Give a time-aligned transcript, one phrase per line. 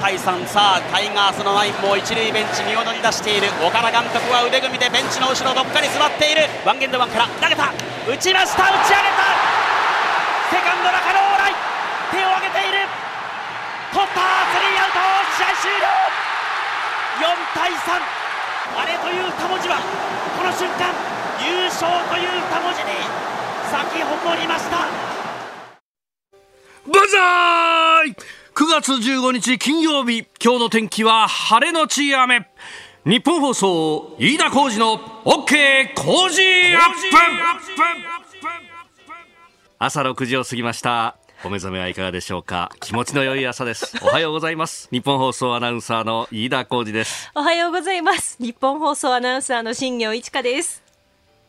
[0.00, 3.50] 対3さあタイガースのナインも一塁ベンチ見踊り出している。
[3.60, 6.46] 岡田監督は腕組みでベンチの後ろどっかに座っている。
[6.64, 7.74] ワンゲンドワンから投げた。
[8.06, 8.70] 打ちました。
[8.70, 9.26] 打ち上げた。
[10.54, 11.50] セカンド中野往来
[12.14, 12.86] 手を挙げている。
[13.90, 14.22] 取った。
[14.54, 15.02] スリーアウト。
[15.34, 15.90] 試合終了。
[17.18, 17.98] 4対3
[18.78, 19.82] あれという2文字は
[20.38, 20.94] この瞬間
[21.42, 22.94] 優勝という2文字に
[23.66, 24.86] 咲き誇りました。
[26.86, 28.37] バザーイ！
[28.58, 32.50] !9 月15日金曜日、今日の天気は晴れのち雨。
[33.04, 36.42] 日本放送、飯田浩二の OK 工事
[36.74, 37.16] アップ
[39.78, 41.18] 朝6時を過ぎました。
[41.44, 43.96] お目覚めはいかがでしょうか気持ちの良い朝です。
[44.02, 44.88] おはようございます。
[44.90, 47.30] 日本放送アナウンサーの飯田浩二です。
[47.36, 48.38] おはようございます。
[48.40, 50.87] 日本放送アナウンサーの新業一華です。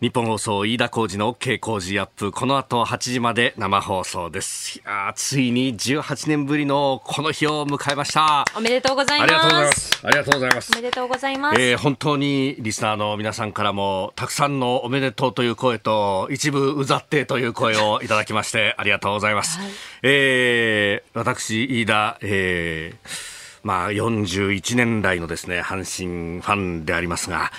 [0.02, 4.80] 日本放送飯田浩二の OK 工事アップこの後8時まで生放送です。
[4.80, 8.46] いやーついに18年ぶりのこの日を迎えました。
[8.56, 9.32] おめでとうございます。
[9.34, 10.02] ありがとうございます。
[10.02, 10.72] ありがとうございます。
[10.72, 11.62] おめでとうございます。
[11.62, 19.60] えー本当にリスナーの皆さんからもたくさんのおめでとうという声と一部うざってという声をいただきまして ありがとうございます、
[20.02, 27.52] えー私飯田、えーまあ41年来のですね阪神ファンでありますが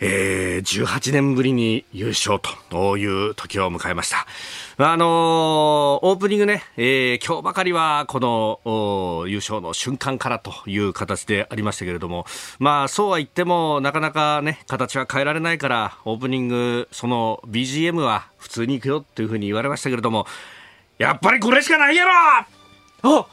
[0.00, 4.26] えー18年ぶりに優勝という時を迎えました。
[4.78, 12.26] あのーオープニングね、えー今日ばかりはこのお優勝の瞬間からという形でありましたけれども、
[12.58, 20.26] まあそうは言ってもなかなかね、形は変えられないから、オープニング、その BGM は普通に行くよっていうふうに言われましたけれども、
[20.98, 22.12] やっぱりこれしかないやろ
[23.02, 23.26] お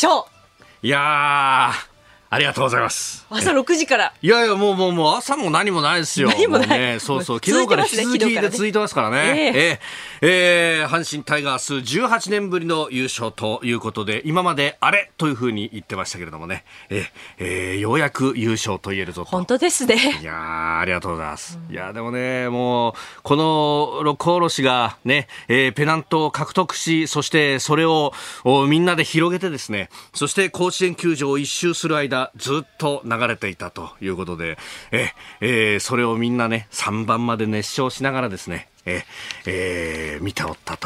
[0.00, 1.91] 今日、いやー、
[2.32, 3.26] ありがとうございます。
[3.28, 4.14] 朝6時から。
[4.22, 6.28] いやいや、もうもうもう朝も何もないですよ。
[6.30, 7.40] 何もないうね、そうそう。
[7.44, 9.18] 昨日から引き続続いてますねきで続いてますからね。
[9.18, 9.80] ええ
[10.22, 19.30] ええー阪神タイガース18年ぶりの優勝ということで、今まであれというふうに言ってましたけれどもね、ええーようやく優勝と言えるぞと。
[19.30, 20.18] 本当ですね。
[20.22, 21.58] いやーありがとうございます。
[21.70, 28.14] いやーでもね、もう、この六甲おろしがね、えーペナントを獲得し、そしてそれを
[28.44, 34.58] おみんなで広げてですね、そして甲子園球場を一周する間、ずっと流れていたということで、
[34.90, 35.08] えー
[35.40, 39.04] えーそれをみんなね、3番まで熱唱しながらですね、え
[39.46, 40.78] えー見ておった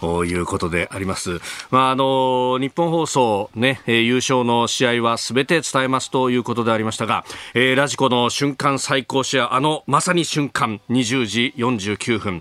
[0.00, 1.40] ということであります。
[1.70, 7.24] まあ、あの、日本放送ね、えー優勝の試合はすべて伝えますということでありましたが、
[7.54, 12.40] えーラジコの瞬間最高シェア、あの、まさに瞬間、20時49分、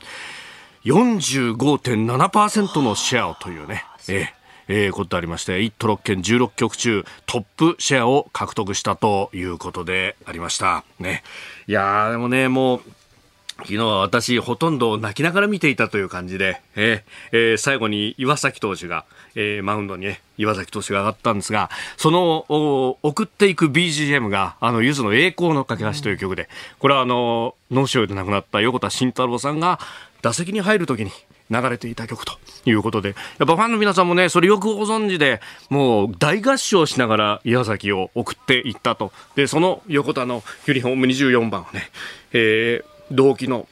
[0.86, 4.39] 45.7%のシェアをというね、えー
[4.70, 10.86] えーことでありまして、1都6県16局中トップシェアを獲得したということでありました。
[11.00, 11.24] ね。
[11.68, 12.82] いやー、でもね、もう、
[13.62, 22.46] 昨日は私、ほとんど泣きながら見ていたという感じで、えーえー最後に岩崎投手が、えーマウンドにね、岩崎投手が上がったんですが、その、
[23.04, 26.48] 送っていく BGM が、あの、ゆずの栄光の架け橋という曲で、
[26.78, 29.80] これはあの、脳腫瘍で亡くなった横田慎太郎さんが、
[30.22, 31.12] 打席に入るときに、
[31.50, 32.34] 流れていた曲と
[32.66, 39.12] いうことで、やっぱファンの皆さんもね、それよくご存知で、もう大合唱しながら岩崎を送っていったと。
[39.36, 41.90] で、その横田のユニフォーム24番をね、
[42.34, 43.68] えー同期の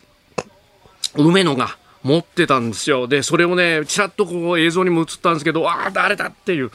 [1.16, 3.08] 梅野が持ってたんですよ。
[3.08, 6.72] で、それをね、ちらっとこう映像にも映ったんですけど、ああ、誰だっていう。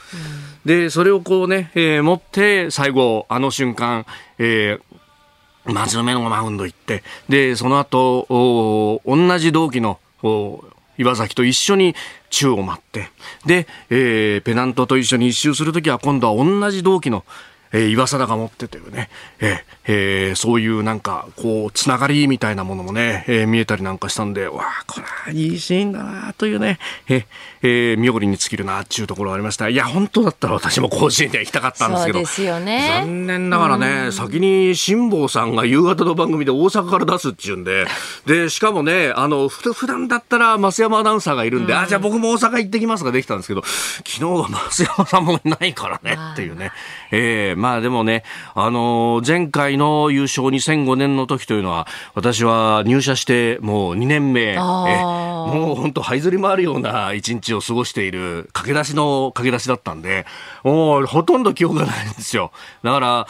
[0.64, 4.06] で、それをこうね、えー持って、最後、あの瞬間、
[4.38, 10.64] えーまず梅野がマウンド行って、で、その後、お同じ同期の、お
[11.02, 11.94] 岩崎と一緒に
[12.30, 13.10] 宙を舞って、
[13.46, 17.24] で、えーペナントと一緒に一周するときは今度は同じ同期の、
[17.72, 19.09] えー岩貞が持ってというね、
[19.41, 26.78] えーえーそういうなんか、こう、つながりみたいなものもね、えー見えたりなんかしたんで、わあ、これはいいシーンだなというね、
[27.09, 27.25] えー
[27.62, 29.69] えー、妙利に尽きるなっていうところがありました。
[29.69, 32.19] いや、本当だったら私も甲子園には行きたかったんですけど。
[32.19, 33.03] そうですよね。
[33.05, 37.87] 残念ながらね、先に辛坊さんが夕方の番組で大阪から出すっていうんで、
[38.27, 46.72] で、しかもね、あの、ふ普段だったら増山アナウンサーがいるんで、あ、じゃあ僕も大阪行ってきますができたんですけど、昨日は増山さんもいないからねっていうね。
[47.12, 48.25] えーまあでもね、
[48.56, 60.26] あのー前回の優勝2005年の時というのは、私は入社してもう2年目、もう本当、這いずり回るような一日を過ごしている駆け出しの駆け出しだったんで、
[60.64, 62.50] もうほとんど記憶がないんですよ。
[62.82, 63.26] だから、は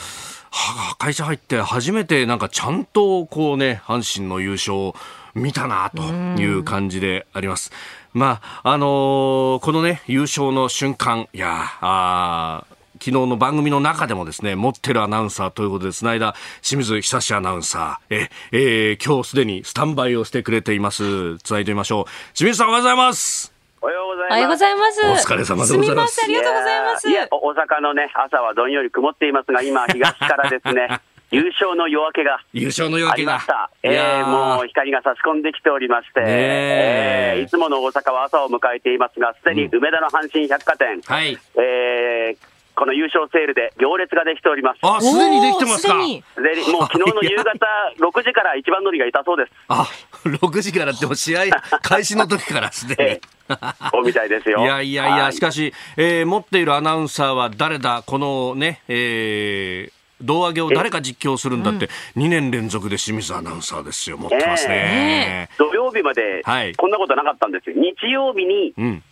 [0.98, 4.94] 会社入って初めてなんかちゃんとこうね、阪神の優勝を
[5.34, 6.02] 見たなと
[6.40, 7.70] いう感じであります。
[8.14, 12.71] まあ、あのーこのね、優勝の瞬間、いやあー
[13.02, 21.36] 昨日の番組の中でもですね、持ってるアナウンサーということで、つないだ清水久志アナウンサー、え、えー今日すでにスタンバイをしてくれています。
[21.38, 22.04] つないでみましょう。
[22.32, 23.52] 清水さんおはようございます。
[23.80, 24.30] おはようございます。
[24.30, 25.00] おはようございます。
[25.00, 27.10] お疲れ様でございますすみません、ありがとうございます。
[27.10, 31.00] いや、いや大阪のね、朝はどんより曇っていますが、今、東からですね、
[31.32, 33.70] 優勝の夜明けが優勝の夜あ明けがりました。
[33.82, 44.78] いえやーー、もう光が差し込んできておりまして、ねええーいつもの大阪は朝を迎えていますが、すでに梅田の阪神百貨店、はいえーこの優勝セールで行列ができております。
[44.82, 45.94] あすでにできてますか。
[45.94, 47.66] もう昨日の夕方
[48.00, 49.52] 6時から一番乗りがいたそうです。
[49.68, 49.86] あ
[50.24, 51.44] 6時からっても試合
[51.82, 53.56] 開始の時からすでえに
[53.90, 54.60] そうみたいですよ。
[54.60, 59.92] いやいやいや、はしかし、えー持っているアナウンサーは誰だ、このね、えー
[60.22, 65.48] 胴上げを誰か実況するんだって、2年連続で清水アナウンサーですよ、持ってますね。
[65.58, 66.74] 土曜日まではい。
[66.76, 67.76] こんなことなかったんですよ。
[67.76, 69.02] 日曜日に、うん、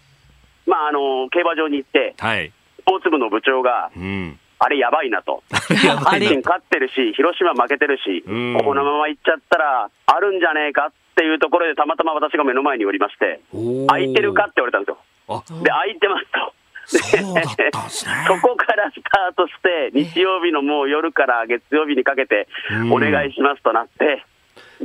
[0.66, 2.52] まあ、あの、競馬場に行って、はい。
[2.80, 4.38] スポーツ部の部長が、うん。
[4.62, 5.42] あれやばいなと。
[5.50, 13.40] 阪神勝ってるし、広島負けてるし、うんこのまま行っちゃったら、あるんじゃねえかっていうところで、たまたま私が目の前におりまして、
[13.88, 14.98] 空いてるかって言われたんですよ。
[15.28, 16.52] あ、で、空いてますと。
[16.90, 16.98] そ
[18.42, 24.24] こからスタートして、日曜日のもう夜から月曜日にかけてうん、お願いしますとなって、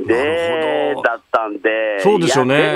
[0.04, 2.72] でだったんで、そうですよね。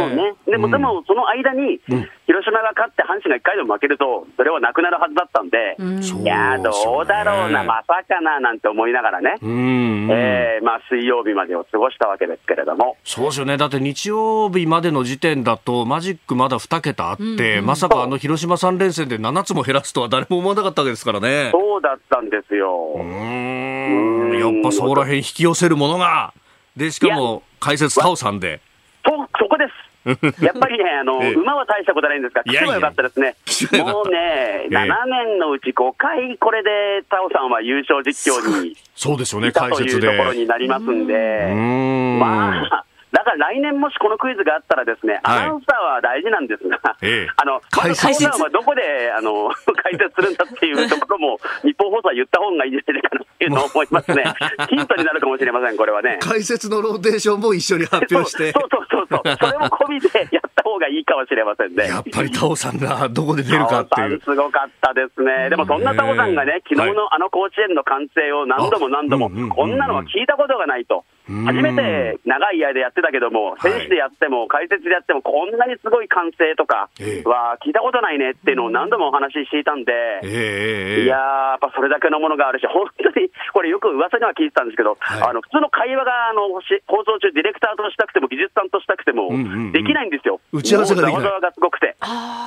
[0.47, 13.57] でもね、でも、その間にうん、広島が勝って、阪神が1回でも負けると、それはなくなるはずだったんで、いやー、どうだろうな、まさかななんて思いながらね、えーまあ、水曜日までを過ごしたわけですけれども、そうですよね。
[13.57, 21.51] だって日曜日までの時点だと、マジックまだ2桁あって、まさかあの広島3連戦で7つも減らすとは誰も思わなかったわけですからね。
[21.53, 22.95] そうだったんですよ。
[22.97, 24.39] うーん。
[24.39, 26.33] やっぱそこら辺引き寄せるものが。
[26.81, 28.61] で、しかも解説タオさんで。
[29.05, 30.41] そそこです。
[30.43, 34.87] やっぱりね、あの、ええ馬は大したことないんですが、いやいや聞けばよかったですね聞けばよかったもうね、ええ7
[35.27, 40.07] 年のうち5回、これでタオさんは優勝実況にそうですよね、解説で。
[40.07, 42.19] というところになりますんうで、ーん。
[42.19, 48.25] まあ、だから来年もしこのクイズがあったらですね、はいアナウンサーは大事なんですが、ええあの、解説？
[48.27, 49.51] はどこで、あの、
[49.83, 54.25] 解説するんだっていうところも、日本放送は言った方がいいんじゃないかなっていうのを思いますね。
[54.69, 56.19] ヒントになるかもしれません、これはね。
[56.21, 58.61] 解説のローテーションも一緒に発表してそ。
[58.61, 59.37] うそうそうそう。
[59.37, 61.89] それも込みでやった方がいいかもしれませんね。
[61.89, 64.21] やっぱりタオさんがどこで出るかっていう。
[64.21, 65.51] タオさんすごかったですね。
[65.51, 71.05] でもそんなタオさんがね、昨日のあの甲子園の歓声を何度も何度もこんなのは聞いたことがないと。
[71.31, 71.45] うん。
[71.47, 73.79] 初めて長い間やってたけども、はい。
[73.79, 77.29] 選手でやっても解説でやっても、こんなにすごい歓声とかええ。
[77.29, 79.93] は聞いたことないねっていうのを何度もお話ししていたんで、
[80.27, 85.23] いやー、やっぱそれだけのものがあるし、本当に、 これよく噂には聞いてたんですけど、はい。
[85.31, 89.31] あの、普通の会話が、あの、し放送中ディレクターとしたくても、技術さんとしたくても
[89.73, 90.41] できないんですよ。
[90.53, 91.21] 打ち合わせができない。
[91.21, 91.95] もうざわざわがすごくて。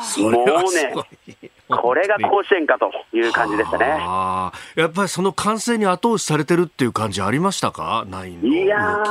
[0.04, 1.06] それはすごい
[1.78, 3.86] これが甲子園かという感じでしたね。
[4.76, 8.06] やっぱりその完成に後押しされてるっていう感じありましたか？
[8.10, 8.56] ナインの動き。
[8.64, 9.02] いやー、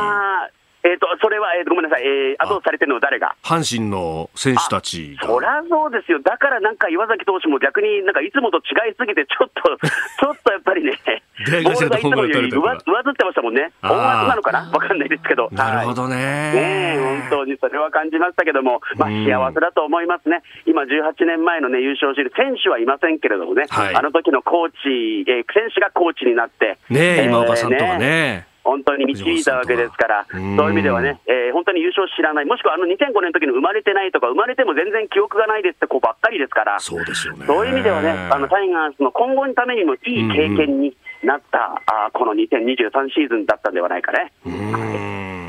[0.84, 3.36] えっ、と、それは、えーとごめんなさい、えー、後押しされてるのは誰が？
[3.42, 5.26] 阪神の選手たちが。
[5.28, 6.18] そりゃそうですよ。
[6.20, 10.98] だからなんか岩崎投手も逆になんかいつもと違いすぎて、ちょっと、 ちょっとやっぱりね、
[11.46, 13.70] 出ボールがいつもより上上ずってましたもんね。
[13.82, 13.92] あー。
[13.94, 14.58] 音圧なのかな？
[14.72, 15.48] わかんないですけど。
[15.52, 16.10] なるほどはい。
[16.10, 23.94] ねねえ、本当にそれは感じましたけども、まあ、うん幸せだと思いますね、今、18年前の、ね、優勝している選手はいませんけれどもね、はい。
[23.94, 37.46] あの時のコーチ、えー選手がコーチになって、ねえー今岡さんとかね本当に導いたわけですから、そううんいう意味ではね、えー本当に優勝知らない、もしくはあの2005年の時に生まれてないとか、生まれても全然記憶がないですって子ばっかりですから、そうですよね。
[37.46, 44.32] そういう意味ではね、あのタイガースの今後のためにもいい経験になった、あーこの2023シーズンだったんではないかね。
[44.46, 45.41] うーん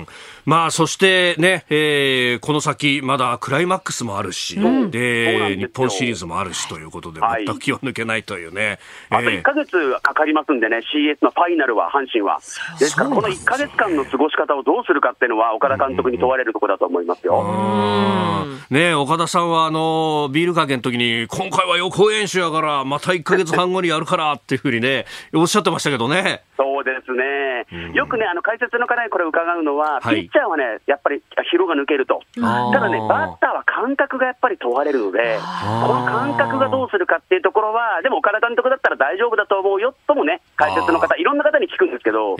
[0.46, 7.46] まあそしてね、えーこの先まだクライマックスもあるし、そうなんで日本シリーズもあるしということで、はい。
[7.46, 9.40] 全く気を抜けないというね、あとえー。
[9.40, 9.72] 1ヶ月
[10.02, 12.40] かかりますんでね、CS のファイナルは、阪神は。
[12.80, 17.44] ですから、この1ヶ月間の過ごし方をどうするかっていうのは、岡田監督に問われるところだと思いますよ。
[18.70, 26.44] ねえ岡田さんはあのビールかけの時に今回は予行演習やからまた1か月半後にやるからっていうふうにね おっしゃってましたけどね。
[26.58, 31.22] そうですね、よくね、あの解説の方にこれ伺うのは、はいチャーはね、やっぱり
[31.54, 42.38] 疲労が抜けると、ただね、バッターは感覚がやっぱり問われるので、この感覚がどうするかっていうところは、でも岡田監督だったら大丈夫だと思うよともね、解説の方、いろんな方に聞くんですけど、お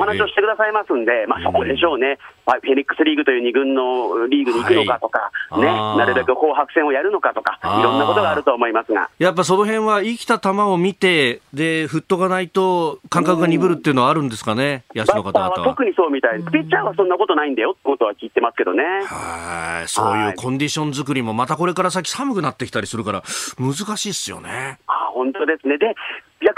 [0.00, 9.10] 話をしてくださいますんで、まあ、そこでしょうね、まあフェニックスリーグという2軍のリーグに行くのかとか、ね、なるべく紅白戦をやるのかとか、いろんなことがあると思いますが。
[9.18, 15.64] やっぱその辺は生きた球を見てで振っとかないと感覚が鈍るっていうのはあるんですかね野手の方々は。
[15.64, 16.38] 特にそうみたい。
[16.38, 16.50] です。
[16.50, 18.82] ピッチャーはそんなことないんだよってことは聞いてますけどね。
[19.04, 23.22] はいそういうコンディション作りもまたこれから先寒くなってきたりするから
[23.58, 25.78] 難しいっすよねあ本当ですね。
[25.78, 25.94] で、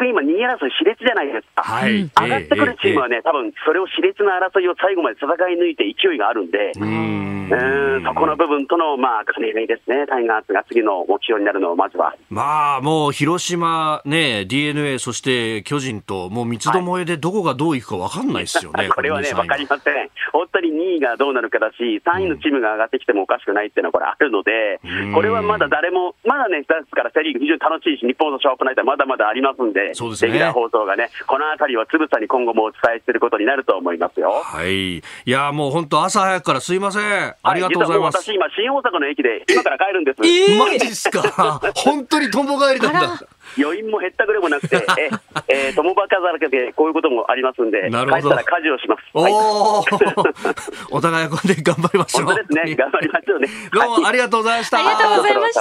[0.04, 1.62] 今、2位争い、熾烈じゃないですか。
[1.62, 2.10] はい。
[2.10, 12.14] 上がってくるチームはね、多分それを熾烈な争いを最後まで戦い抜いて勢いがあるんで、うーんうんそこの部分との、まあ、兼ね合いですね、タイガースが次の目標になるのを、まずは。
[12.30, 20.10] まあ、もう広島、ね、DNA、そして巨人と、もう三つどもえでどこがどういくか分かんないですよね、 これはね、わかりません。
[20.32, 34.30] 本当に2位がどうなるかだし、3位のチームが上がってきてもおかしくないっていうのはこれあるのでうん、これはまだ誰も、まだね、ですからセ・リーグ非常に楽しいし、日本のショーアップナイトはまだまだありますんで、そうですねレギュラー放送がね、このあたりはつぶさに今後もお伝えすることになると思いますよ。
[34.44, 34.98] はい。
[34.98, 37.34] いや、もう本当朝早くからすいません。
[37.42, 38.16] ありがとうございます。
[38.16, 40.20] は実はもう私、今、新大阪の駅で、今から帰るんです。
[40.58, 41.60] マジっすか？
[41.76, 43.20] 本当にとんぼ帰りなんだ。
[43.56, 45.10] 余韻も減ったくれもなくて、 え、
[45.48, 49.02] えー、共働きでこういうこともありますんで、なるほど帰ったら家事をします。
[49.14, 52.26] おはいー お互いこれで頑張りましょう。
[52.26, 52.74] 本当ですね。
[52.74, 53.48] 頑張りましょうね。
[53.72, 54.78] どうもあはいりがとうございました。
[54.78, 55.60] ありがとうございました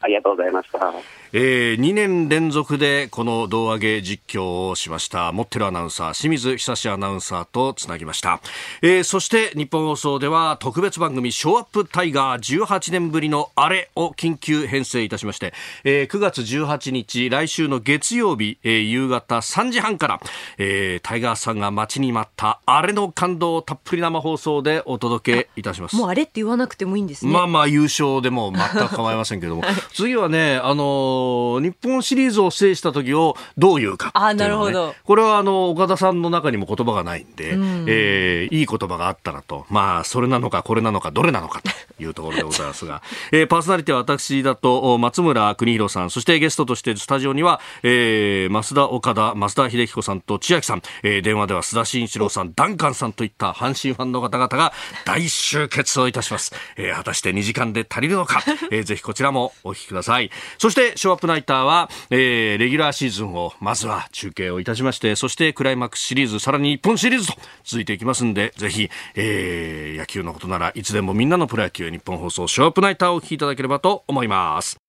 [0.00, 1.26] ありがとうございました。
[1.32, 8.40] えー、2年連続でこの胴上げ実況をしました持ってるアナウンサー清水久志アナウンサーとつなぎました、
[8.80, 15.52] えー、そして日本放送では特別番組「ショーアップタイガー」18年ぶりのあれを緊急編成いたしまして、
[15.84, 20.20] えー、9月18日来週の月曜日、えー、夕方3時半から、
[20.58, 25.96] えー、タイガーさんが待ちに待ったあれの感動をたっぷり生放送でお届けいたします。
[25.96, 27.32] もうあれって言わなくてもいいんですね。
[27.32, 34.24] まあまあ優勝でも全く構いませんけども、 次はね、あのー日本シリーズを制した時をどう言うかうね。
[34.26, 34.94] あなるほど。
[35.04, 37.84] これはあの、岡田さんの中にも言葉がないんで、うん。
[37.88, 41.70] えーいい言葉があったらと、まあ、それなのかこれなのかどれなのかと
[42.02, 54.72] いうところでございますが、 えーパーソナリティは私だと、お松村邦弘さん、そしてゲストとしてスタジオには、えー増田岡田、増田秀彦さんと千秋さん、えー電話では須田慎一郎さん、ダンカンさんといった阪神ファンの方々が
[55.04, 56.52] 大集結をいたします。
[56.76, 60.32] えー果たして2時間で足りるのか、 えーぜひこちらもお聞きください。
[60.58, 74.85] そして、ショーアップナイターは、えーレギュラーシーズンをまずは中継をいたしまして、そしてクライマックスシリーズ、さらに日本シリーズと続いていきますんで、ぜひ、えー野球のことならいつでもみんなのプロ野球日本放送ショーアップナイターをお聞きいただければと思います。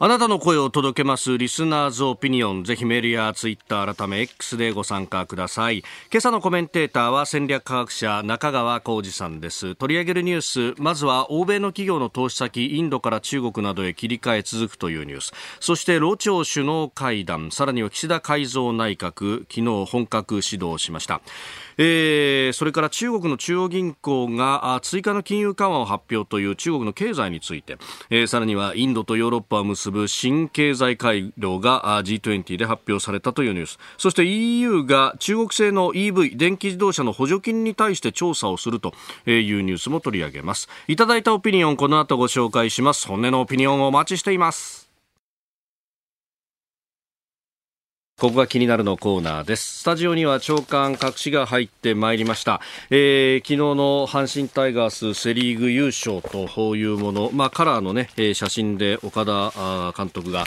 [0.00, 2.62] あなたの声を届けますリスナーズオピニオン。
[2.62, 5.78] ぜひメールやツイッター改め X でご参加ください。
[6.12, 9.74] 今朝のコメンテーターは戦略科学者中川浩二さんです。
[9.74, 15.32] 取り上げるニュース、まずは欧米の企業の投資先、インドから中国などへ切り替え続くというニュース。
[15.58, 21.22] そして、ロ朝首脳会談、さらには岸田改造内閣、昨日本格始動しました。
[21.78, 27.78] えーそれから中国の中央銀行があ追加の金融緩和を発表という中国の経済について、
[28.10, 33.78] えーさらにはインドとヨーロッパを結ぶ新経済回廊があ G20 で発表されたというニュース。
[33.96, 38.92] そして EU が中国製の EV 電気自動車の補助金に対して調査をすると
[39.26, 40.68] いうニュースも取り上げます。
[40.88, 43.06] いただいたオピニオンこの後ご紹介します。
[43.06, 44.77] 本音のオピニオンをお待ちしています。
[48.18, 49.78] ここが気になるのコーナーです。
[49.78, 52.60] スタジオには長官隠しが入ってまいりました。
[52.90, 60.46] えー昨日の阪神タイガースセリーグ優勝というもの、まあカラーのね、写真で岡田監督が、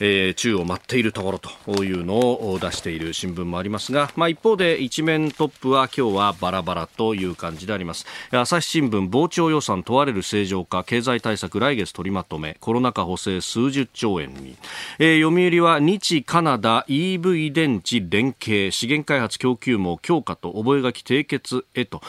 [0.00, 8.06] えー宙を舞っているところというのを出している新聞もありますが、まあ、一方で一面トップは今日はバラバラという感じであります。
[8.30, 14.56] 朝日新聞膨張予算問われる正常化経済対策来月取りまとめコロナ禍補正数十兆円に、
[14.98, 22.00] えー読売は日カナダ EV 電池連携資源開発供給網強化と覚書締結へと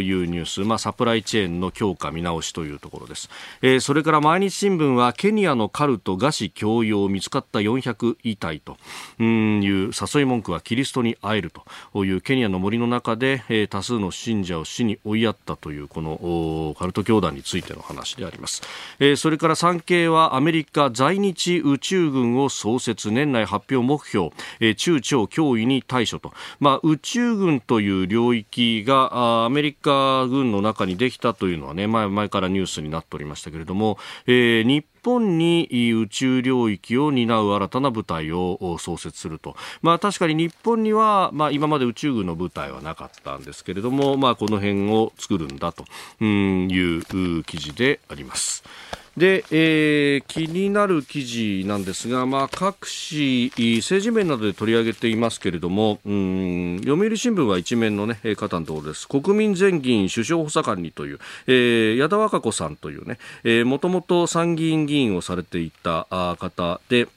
[0.00, 3.28] いうニュース、まあ、サプライチェーンの強化見直しというところです、
[3.60, 8.76] えーそれから毎日新聞はケニアのカルト餓死強要見つかった400遺体と
[9.18, 11.52] うんいう誘い文句はキリストに会える
[11.92, 18.62] というケニアの森の中で、えー多数の信者を死に追いやったというこのカルト教団についての話であります、
[19.00, 23.10] えーそれから産経はアメリカ在日宇宙軍を創設。
[23.10, 45.84] 年内発表目標、えー中朝脅威に対処と、まあ、宇宙軍という領域がアメリカ軍の中にできたというのはね前前からニュースになっておりましたけれども、えー日本に宇宙領域を担う新たな部隊を創設すると、まあ、確かに日本には、まあ、今まで宇宙軍の部隊はなかったんですけれども、まあ、この辺を作るんだと
[46.24, 48.64] いう記事であります。
[49.18, 59.08] で、えー気になる記事なんですが、まあ、各紙、政治面などで取り上げていますけれども、うん読売新聞は一面のね、方のところです。
[59.08, 66.06] 国民全議員首相補佐官にという、えー矢田和歌子さんというね、もともと参議院議員をされていた
[66.38, 67.08] 方で、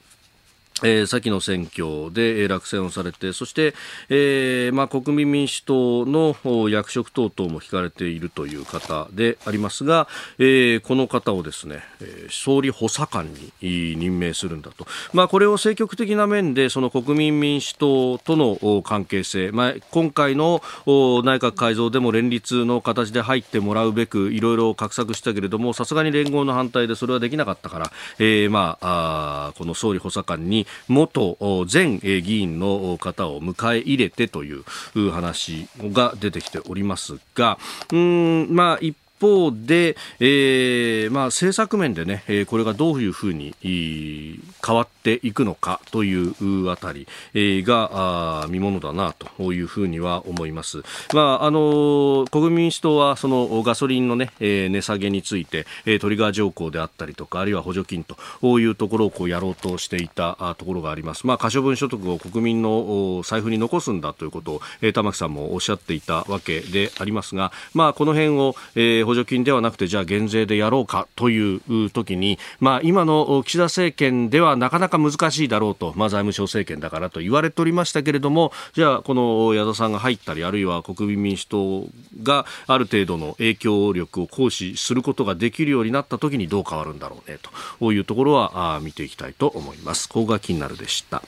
[0.82, 3.74] えー、先の選挙で落選をされてそして、
[4.08, 13.52] えーまあ、国民民主党の役職等々も引かれているという方でありますが、えー、この方をですね、えー、総理補佐官に
[13.96, 31.36] 任命するんだと、まあ、これを積極的な面でその国民民主党との関係性、まあ、今回の内閣改造でも連立の形で入ってもらうべくいろいろ画策したけれどもさすがに連合の反対でそれはできなかったから、えーまあ、あこの総理補佐官に元
[31.70, 34.64] 前議員の方を迎え入れてという
[35.10, 37.58] 話が出てきておりますが、
[37.92, 50.82] うん、まあ一方で、えーまあ、政策面でね、これがどういうふうに変わっていくのかというあたりが見ものだなというふうには思います。
[51.12, 55.66] まあ、あの国民民主党はそのガソリンの、ね、値下げについて
[56.00, 61.26] トリガー条項であったりとかあるいは補助金というところをこうやろうとしていたところがあります。
[61.26, 64.60] まあ、可処分所得を国民の財布に残すんだということを
[64.92, 81.86] 玉木さんもおっしゃっていたわけでありますが、まあ、この辺を、えー補助金ではなくてじゃあ減税でやろうかという時に、まあ、今の岸田政権ではなかなか難しいだろうと、まあ、財務省政権だからと言われておりましたけれどもじゃあこの矢田さんが入ったりあるいは国民民主党
[82.22, 87.38] がある程度の影響力を行使することができるようになった時にどう変わるんだろうね
[87.78, 90.08] というところは見ていきたいと思います。
[90.08, 91.22] ここが気になるでした。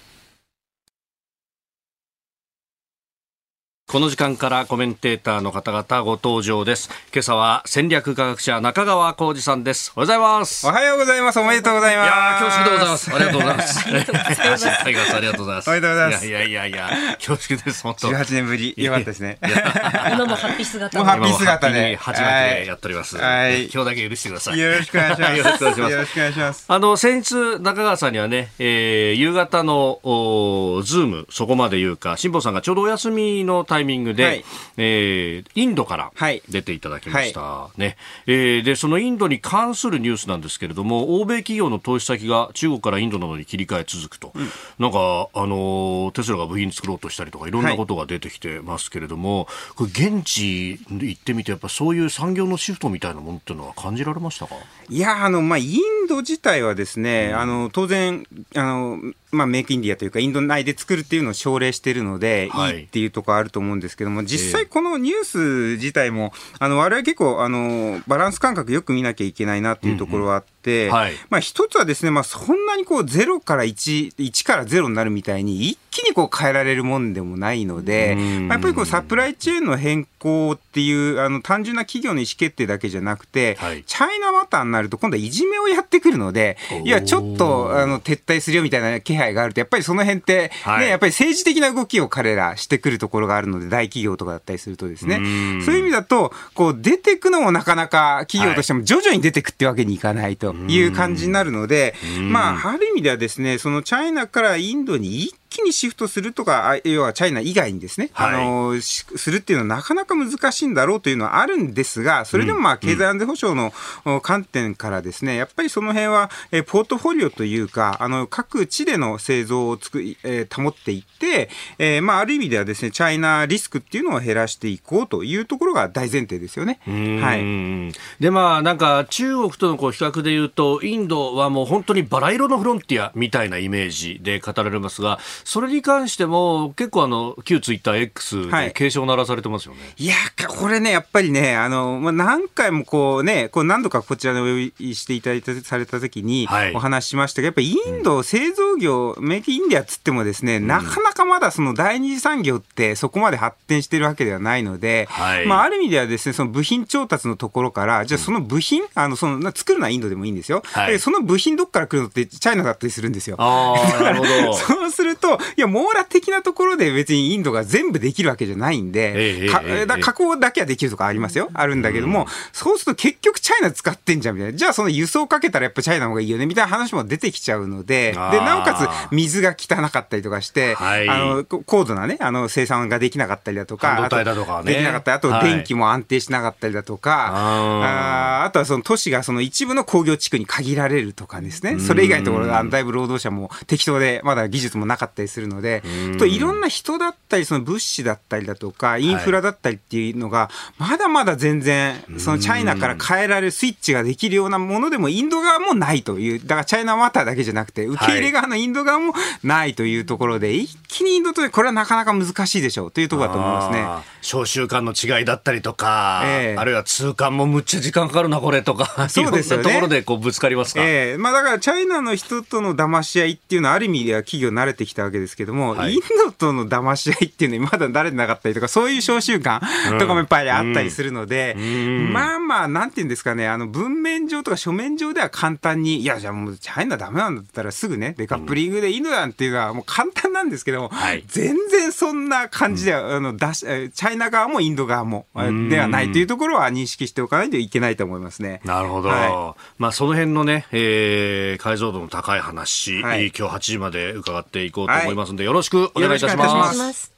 [3.87, 6.89] この時間からコメンテーターの方々ご登場です。
[7.13, 9.93] 今朝は戦略科学者中川浩二さんです。
[9.95, 10.67] おはようございます。
[10.67, 11.39] おはようございます。
[11.39, 12.07] おめでとうございます。
[12.07, 13.15] いや恐縮でございます。
[13.15, 13.79] ありがとうございます。
[13.87, 15.15] ありがとうございます。
[15.15, 15.69] ありがとうございます。
[15.69, 16.27] おめでとうございます。
[16.27, 17.83] いやいやいや恐縮です。
[17.83, 18.09] 本当。
[18.09, 18.75] 18年ぶり。
[18.77, 19.39] よかったですね。
[19.43, 20.99] 今もハッピー姿。
[20.99, 21.97] もうハッピー姿で。
[21.97, 22.27] 初め
[22.63, 23.17] てやっております。
[23.19, 23.65] はい。
[23.67, 24.59] 今日だけ許してください。
[24.59, 25.37] よろしくお願いします。
[25.37, 25.93] よろしくお願いします。
[25.93, 26.65] よろしくお願いします。
[26.67, 34.45] あの、先日、中川さんにはね、えー、夕方の、おズーム、そこまで言うか、辛坊さんがちょうどお休みのタイミングで、はい。
[34.77, 36.13] えー、インドから
[36.49, 37.97] 出ていただきました、はい、ね。
[38.27, 54.55] えー、でそのインドに関するニュースなんですけれども欧米企業の投資先が中国からインドなどに切り替え続くと、うん、なんか、あのテスラが部品作ろうとしたりとかいろんなことが出てきてますけれども、はい、これ現地行ってみてやっぱそういう産業のシフトみたいなものっていうのは感じられましたか？
[54.89, 59.01] いやあの、まあ、インド自体はですね、うん、あの当然あの
[59.33, 65.39] まあ、メイクインディアというか、インド内で作るっていうのを奨励しているので、はい、いいっていうところあると思うんですけども、実際このニュース
[65.81, 70.89] 自体も、あの、我々結構、あの、バランス感覚よく見なきゃいけないなっていうところはあって、うん。
[70.89, 95.19] うんはい、まあ一つはですね、まあそんなにこう0から1、1から0になるみたいに一気にこう変えられるもんでもないので、まあ、やっぱりこうサプライチェーンの変更っていう、あの単純な企業の意思決定だけじゃなくて、はい、チャイナマターになると今度はいじめをやってくるので、いや、ちょっとあの撤退するよみたいな気配があると、やっぱりその辺って、ね、はい、やっぱり政治的な動きを彼らしてくるところがあるので、大企業とかだったりするとですね、
[95.65, 113.57] そういう意味だと、こう出てくのもなかなか企業としても徐々に出てくってわけにいかないという感じになるので、まあ、ある意味ではですね、そのチャイナからインドに一気にシフトするとか、要はチャイナ以外にですね、はい、あのするっていうのはなかなか難しいんだろうというのはあるんですが、それでもまあ経済安全保障
[114.05, 126.81] の観点からですね、やっぱりその辺は、えポートフォリオというか、あの各地での製造をつく、えー、保っていって、えー、まあある意味ではですね、チャイナリスクっていうのを減らしていこうというところが大前提ですよね。
[126.85, 127.93] はい。
[128.21, 140.15] でまあなんか中国とのこう比較で言うと、インドはもう本当にバラ色のフロンティアみたいなイメージで語られますが、それに関しても結構あの旧ツイッター X で警鐘を鳴らされてますよね、はい、いや
[140.49, 163.37] これねやっぱりねあの、まあ、何回もこうねこう何度かこちらでお呼びしていただいたされた時にお話ししましたが、やっぱりインド製造業、うん、メイクインディアっつってもですね、なかなかまだその第二次産業ってそこまで発展してるわけではないので、はい、まあ、ある意味ではですねその部品調達のところからじゃあその部品、あのその作るのはインドでもいいんですよ、はい、その部品どっから来るのってチャイナだったりするんですよ。
[163.39, 164.55] なるほど。
[164.55, 171.51] そうするといや網羅的なところで別にインドが全部できるわけじゃないんで、えだ加工だけはできるとかありますよ。
[171.55, 174.59] あるんだけども、うん、そうすると結局チャイナ使ってんじゃんみたいな。
[174.59, 178.75] じゃあその輸送かけたらやっぱチャイナの方がいいよねみたいな話も出てきちゃうので、で、なおか
[179.11, 195.83] つ水が汚かったりとかして、はい、あの、高度なね、あの、生産ができなかったりだとか、とかね、できなかったり、あと電気も安定しなかったりだとか、はい、ああとはその都市がその一部の工業地区に限られるとかですね、それ以外のところがだいぶ労働者も適当でまだ技術もなかっったりするので、
[196.19, 214.15] といろんな人だったり、その物資だったりだとか、インフラだったりっていうのが、まだまだ全然、そのチャイナから変えられるスイッチができるようなものでも、インド側もないという、だからチャイナワターだけじゃなくて、受け入れ側のインド側もないというところで、一気にインドとこれはなかなか難しいでしょうというところだと思いますね。
[214.23, 219.65] 召集官の違いだったりとか、えー、あるいは通関もむっちゃ時間かかるな、これとか、 そうですよね。
[219.65, 220.81] ところでこうぶつかりますか。
[220.83, 229.61] えー、まあだからチャイナの人との騙し合いっていうのはある意味では企業慣れてきたわけですけども、はい、インドとの騙し合いっていうのにまだ慣れてなかったりとか、そういう召集官
[229.99, 245.27] とかもいっぱいあったりするので、うん、まあまあ、なんていうんですかね、あの文面上とか書面上では簡単に、いや、じゃあもうチャイナダメなんだったらすぐね、デカップリングでインドなんていうのはもう簡単なんですけども、はい、全然そんな感じでは、あのだしチャイナ側もインド側も
[245.69, 248.61] ではないというところは認識しておかないといけないと思いますね。
[248.65, 249.09] なるほど。
[249.09, 257.13] はい、まあその辺のね、えー、解像度の高い話、はい、今日8時まで伺っていこうと思いますので、よろしくお願いいたします。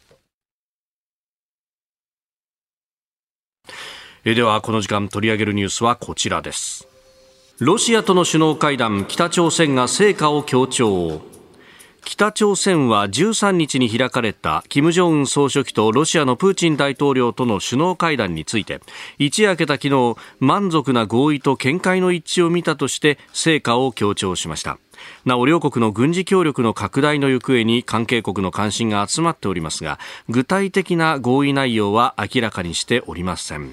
[4.24, 6.88] えではこの時間取り上げるニュースはこちらです。
[7.58, 11.22] ロシアとの首脳会談北朝鮮が成果を強調
[12.06, 18.80] 北朝鮮は13日に開かれた金正恩総書記とロシアのプーチン大統領との首脳会談について
[19.18, 24.78] 一夜明けた昨日満足な合意と見解の一致を見たとして成果を強調しました。
[25.24, 33.72] なお両国の軍事協力の拡大の行方に関係国の関心が集まっておりますが具体的な合意内容は明らかにしておりません、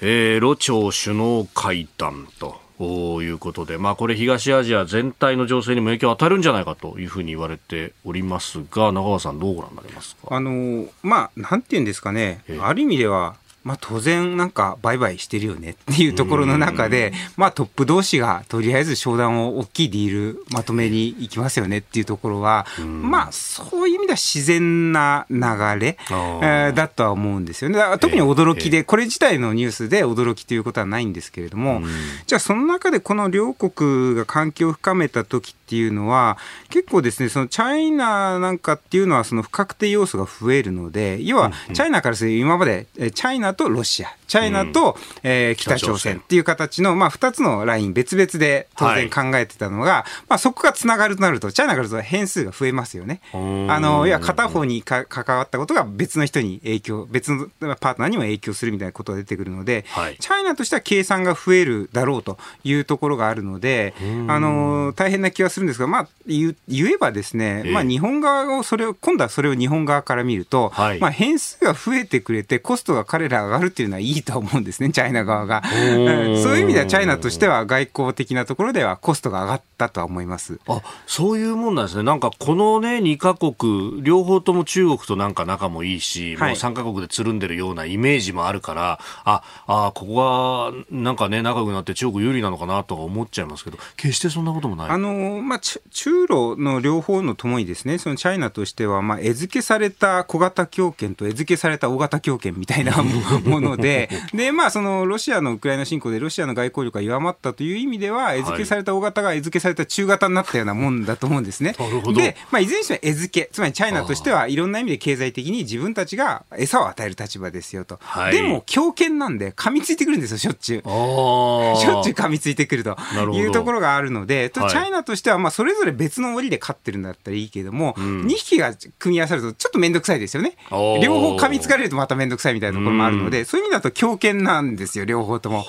[0.00, 2.67] えー、ロ朝首脳会談と。
[2.78, 10.28] ということで、まあ、これ東アジア全体の情勢にも影響を与えるんじゃないかというふうに言われておりますが中川さんどうご覧になりますか？
[10.30, 13.34] あのまあなんていうんですかね、ある意味では
[13.68, 25.36] まあ、当然なんか売買してるよねっていうところの中で、まあ、トップ同士がとりあえず商談を大きいディールまとめに行きますよねっていうところは、まあ、そういう意味では自然な流
[25.78, 27.78] れ、えー、だとは思うんですよね。
[28.00, 31.82] 特に驚きで、これ自体のニュースで驚きということはないんですけれども、
[32.26, 36.38] じゃあその中でこの両国が関係を深めた時っていうのは、
[36.70, 53.20] 結構ですね、そのチャイナなんかっていうのはその不確定要素が増えるので、要はチャイナからすると今までチャイナとロシア、チャイナと、うん、えー、北朝鮮っていう形の、まあ、2つのライン、別々で当然考えてたのが、はい、まあ、そこがつながるとなると、チャイナからすると変数が増えますよね。
[53.32, 63.94] あのいや片方にか関わったことが別の人に影響、別のパートナーにも影響するみたいなことが出てくるので、はい、チャイナとしては計算が増えるだろうというところがあるので、
[64.28, 75.62] あの大変な気はするんですが、まあ、言言えばですね、まあ、日本側をそれを、今度はそれを日本側から見ると、はい、まあ、変数が増えてくれて、コストが彼ら上がるっていうのはいいと思うんですね、 チャイナ側が。
[75.64, 80.60] そういう意味では、チャイナとしては外交的なところではコストが上がったとは思います。
[80.68, 94.90] あそういうもんなんですね、なんかこのね、2か国、両方とも中国となんか仲もいいし、はい、もう3か国でつるんでるようなイメージもあるから、ああ、ここがなんかね、仲良くなって中国有利なのかなとか思っちゃいますけど、決してそんなこともない。
[94.90, 102.92] あのまあ、中ロの両方のともにですね、そのチャイナとしては、まあ、餌付けされた小型強権と餌付けされた大型強権みたいな
[103.44, 111.74] もので、で、まあ、そのロシアのウクライナ侵攻でロシアの外交力が弱まったという意味では、餌付けされた大型が餌付けされた中型になったようなもんだと思うんですね。
[112.14, 117.98] で、まあ、いずれにしても餌付け、つまりチャイナとしてはいろんな意味で経済的に自分たちが餌を与える立場ですよと。
[118.02, 120.82] はい、でも、強権なんで噛みついてくるんですよ、しょっちゅう。
[120.82, 122.96] しょっちゅう噛みついてくると
[123.32, 130.56] いうところがあるので、チャイナとしては、まあ、それぞれ別の檻で勝ってるんだったらいいけども、うん、2匹が組み合わさるとちょっと面倒くさいですよね。
[131.02, 135.64] 両方噛みつかれるとまた面倒くさいみたいなところもあるので、そういう意味だと強権なんですよ、両方とも。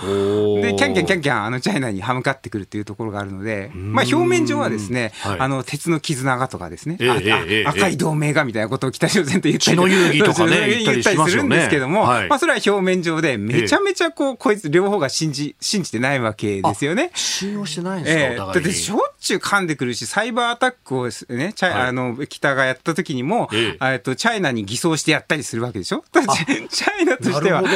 [0.62, 10.34] で、キャンキャンキャンキャン、あの、チャイナに歯向かってくるっていうところがあるので、まあ、表面上はですね、はい、あの、鉄の絆がとかですね、えー、赤い同盟がみたいなことを北朝鮮と言ったり、ね、言っ
[11.04, 17.12] たりするんですけども、はい、まあ、それは表面上で、めちゃめちゃこう、こいつ両方が信じ、信じてないわけですよね。
[17.14, 26.04] 信用してないんですか、えー、だってしょっちゅう噛んでくるし、サイバーアタックをね、チャイ、はい、あの、北がやった時にも、えー、とチャイナに偽装してやったりするわけでしょ？
[26.12, 27.68] チャイナとしては、チ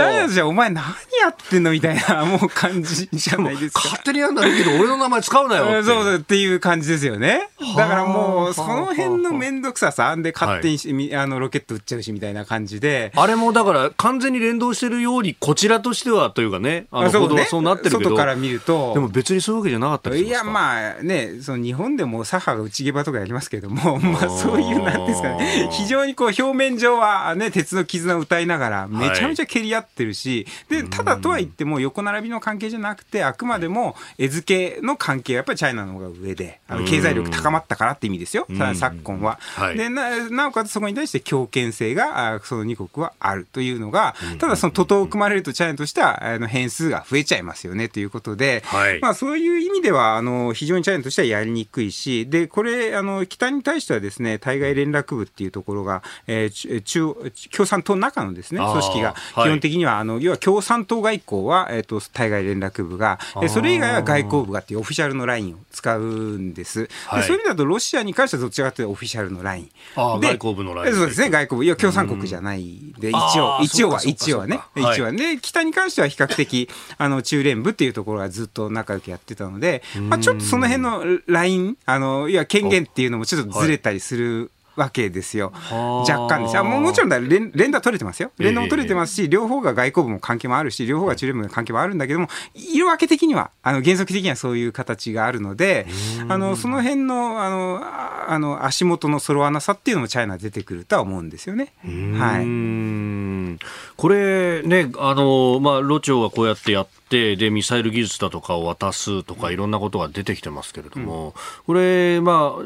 [0.00, 0.84] ャイナとしてはお前何
[1.20, 1.70] やってんの？
[1.72, 3.82] みたいな、もう感じじゃないですか。
[3.84, 7.48] 勝手にやんならいいけど、俺の名前使うなよ そうっていう感じですよね。
[7.76, 13.12] だからもう、その辺の面倒くささで勝手に、はい、あのロケット撃っちゃうしみたいな感じで。
[13.14, 18.92] あれもだから完全に連動してるように、こちらとしてはというかね、あの報道はそうなってるけど、外から見ると。
[18.94, 39.38] でも別にそういうわけじゃなかったりいや、まあね、ね、その日本でも左派が内毛場とかやりますけども、 まあ、そういうなんですかね、非常にこう表面上は、ね、鉄の絆を歌いながら、めちゃめちゃ蹴り合ってるし、はい、でただとは言っても、横並びの関係じゃなくて、あくまでも餌付けの関係はやっぱりチャイナの方が上で、あの経済力高まったからって意味ですよ、昨今は。
[39.54, 57.14] はい、でななおかつそこに対して強権性が、その2国はあるというのが、ただその徒党を組まれると、チャイナとしてはあの変数が増えちゃいますよねということで、はい、まあ、そういう意味ではあの非常にチャイナとしてはやりにくいし、でこれあの、北に対してはですね対外連絡部っていうところが、えー、中
[57.52, 66.88] 共産党の中のですね組織が基本的には、はい、あの要は共産党外交は、えーと、対外連絡部が、それ以外は外交部がっていうオフィシャルのラインを使うんです。
[67.06, 69.70] はい、でそういう意味だとロシアに関してはどちらかというとオフィシャルのライン。
[69.96, 70.94] 外交部のライン。
[70.94, 71.64] そうですね外交部。
[71.64, 74.60] いや共産国じゃないで一応一応は一応はね。
[74.76, 75.12] 一応は。
[75.12, 84.50] ね北に関しては比較的あの中連部っていうところはずっと仲良くやってたので、まあ、ちょっとその辺のラインあのいや権限っていうのもちょっとずれたりする。
[84.76, 85.52] わけですよ。
[85.70, 88.30] 若干ですあももちろん連連打取れてますよ。
[88.38, 95.86] 連打も取れてますし、両方が外交部も関係もあるし、両方が中連部の関係もあるんだけども、色分け的には、あの原則的にはそういう形があるので、
[96.28, 97.80] あのその辺のあの
[98.28, 101.72] あの足元の揃わなさっていうのもチャイナ出てくるとは思うんですよね。
[102.18, 103.58] はい。
[103.96, 111.32] これね、あのまあロチョはこうやってやって、でミサイル技術だとかを渡すとかいろんなことが出てきてますけれども、うん、
[111.66, 112.62] これまあ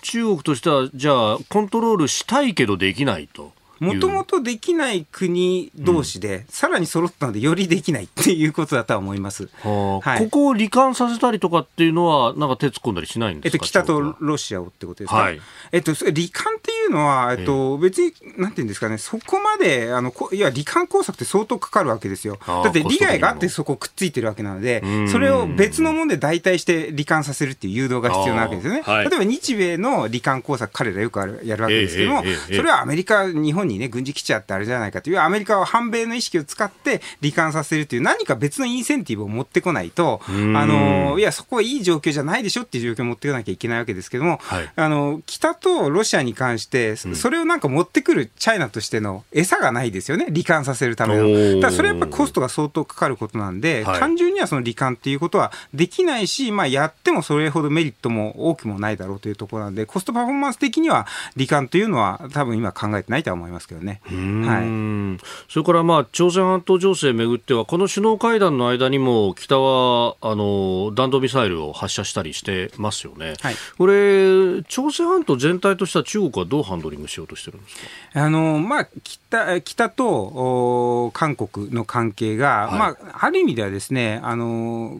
[0.00, 3.52] 中国としては、じゃあ、コントロールしたいけどできないと。
[3.82, 10.10] もともとできない国同士で、うん、さらに揃ったので、よりできないっていうことだとは思います、はあ。
[10.10, 15.40] はい、ここを罹患させたりとかっていうのは、なんか手突っ込んだりしないんですか、えっと、北とロシアをってことですか、はい、
[15.72, 22.38] えっと、罹患っていうのは、えっと、別に、なんていうんですかね、そこまで、あのいや、罹患工作って相当かかるわけですよ。
[22.46, 28.82] だって利害があってそこくっついてるわけなので、それを別のもので代替して罹患させるっていう誘導が必要なわけですよね。
[28.82, 51.60] はい、例えば日米の罹患工作、彼らよくあるやるわけですけども、それはアメリカ、日本にね、軍事基地あってあれじゃないかという、アメリカは反米の意識を使って罹患させるという何か別のインセンティブを持ってこないと、あの、いや、そこはいい状況じゃないでしょっていう状況を持ってこなきゃいけないわけですけども、はい、あの、北とロシアに関して、それをなんか持ってくるチャイナとしての餌がないですよね、罹患させるための。
[51.60, 61.06] だそれはやっぱコストが相当かかることなんで、はい、単純にはその罹患っていうことはできないし、まあ、やってもそれほどメリットも多くもないだろうというところなんで、コストパフォーマンス的には
[61.36, 64.00] 罹患というのは多分今考えてないとは思いますけどね。
[64.04, 73.34] はい、それからまあ朝鮮半島情勢をめぐっては、この首脳会談の間にも北はあの弾道ミサイルを発射したりしてますよね。
[73.40, 77.76] はい、これ、朝鮮半島全体としては中国はどうハンドリングしようとしてるんです
[78.14, 78.24] か？
[78.24, 84.98] あの、まあ、北北と韓国の関係が、はい、まあ、ある意味ではですね、あの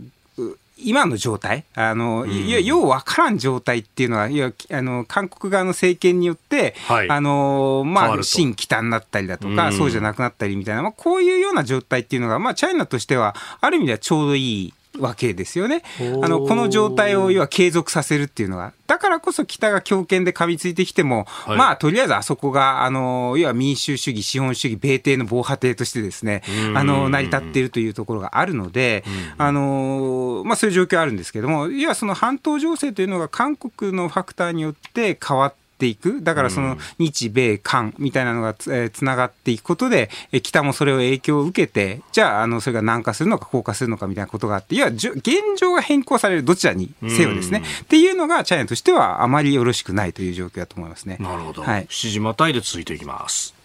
[0.85, 15.83] 今の状態、あの、うん、いや、ようわからん状態っていうのは、いや、あの、韓国側の政権によって、はい、あの、まあ、新北になったりだとか、うん、そうじゃなくなったりみたいな、まあ、こういうような状態っていうのが、まあ、チャイナとしては、ある意味ではちょうどいいわけですよね。
[16.23, 26.43] あのこの状態を要は継続させるっていうのが、だからこそ北が強権で噛みついてきても、はい、まあとりあえずあそこがあの要は民主主義、資本主義、米帝の防波堤としてですね、
[26.75, 29.05] あの成り立っているというところがあるので、
[29.39, 45.13] あのまあそういう状況あるんですけれども、いやその半島情勢というのが韓国のファクターによって変わってていく、だからその日米韓みたいなのがつ,、えー、つながっていくことで、え北もそれを影響を受けて、じゃあ、あのそれが軟化するのか、硬化するのかみたいなことがあって、いや、現
[45.59, 51.17] 状が変更される、どちらにせよですね、っていうのが、チャイナとしてはあまりよろしくないという状況だと思いますね。
[51.19, 51.63] なるほど。
[51.63, 53.62] はい、7時またいで続いていきます。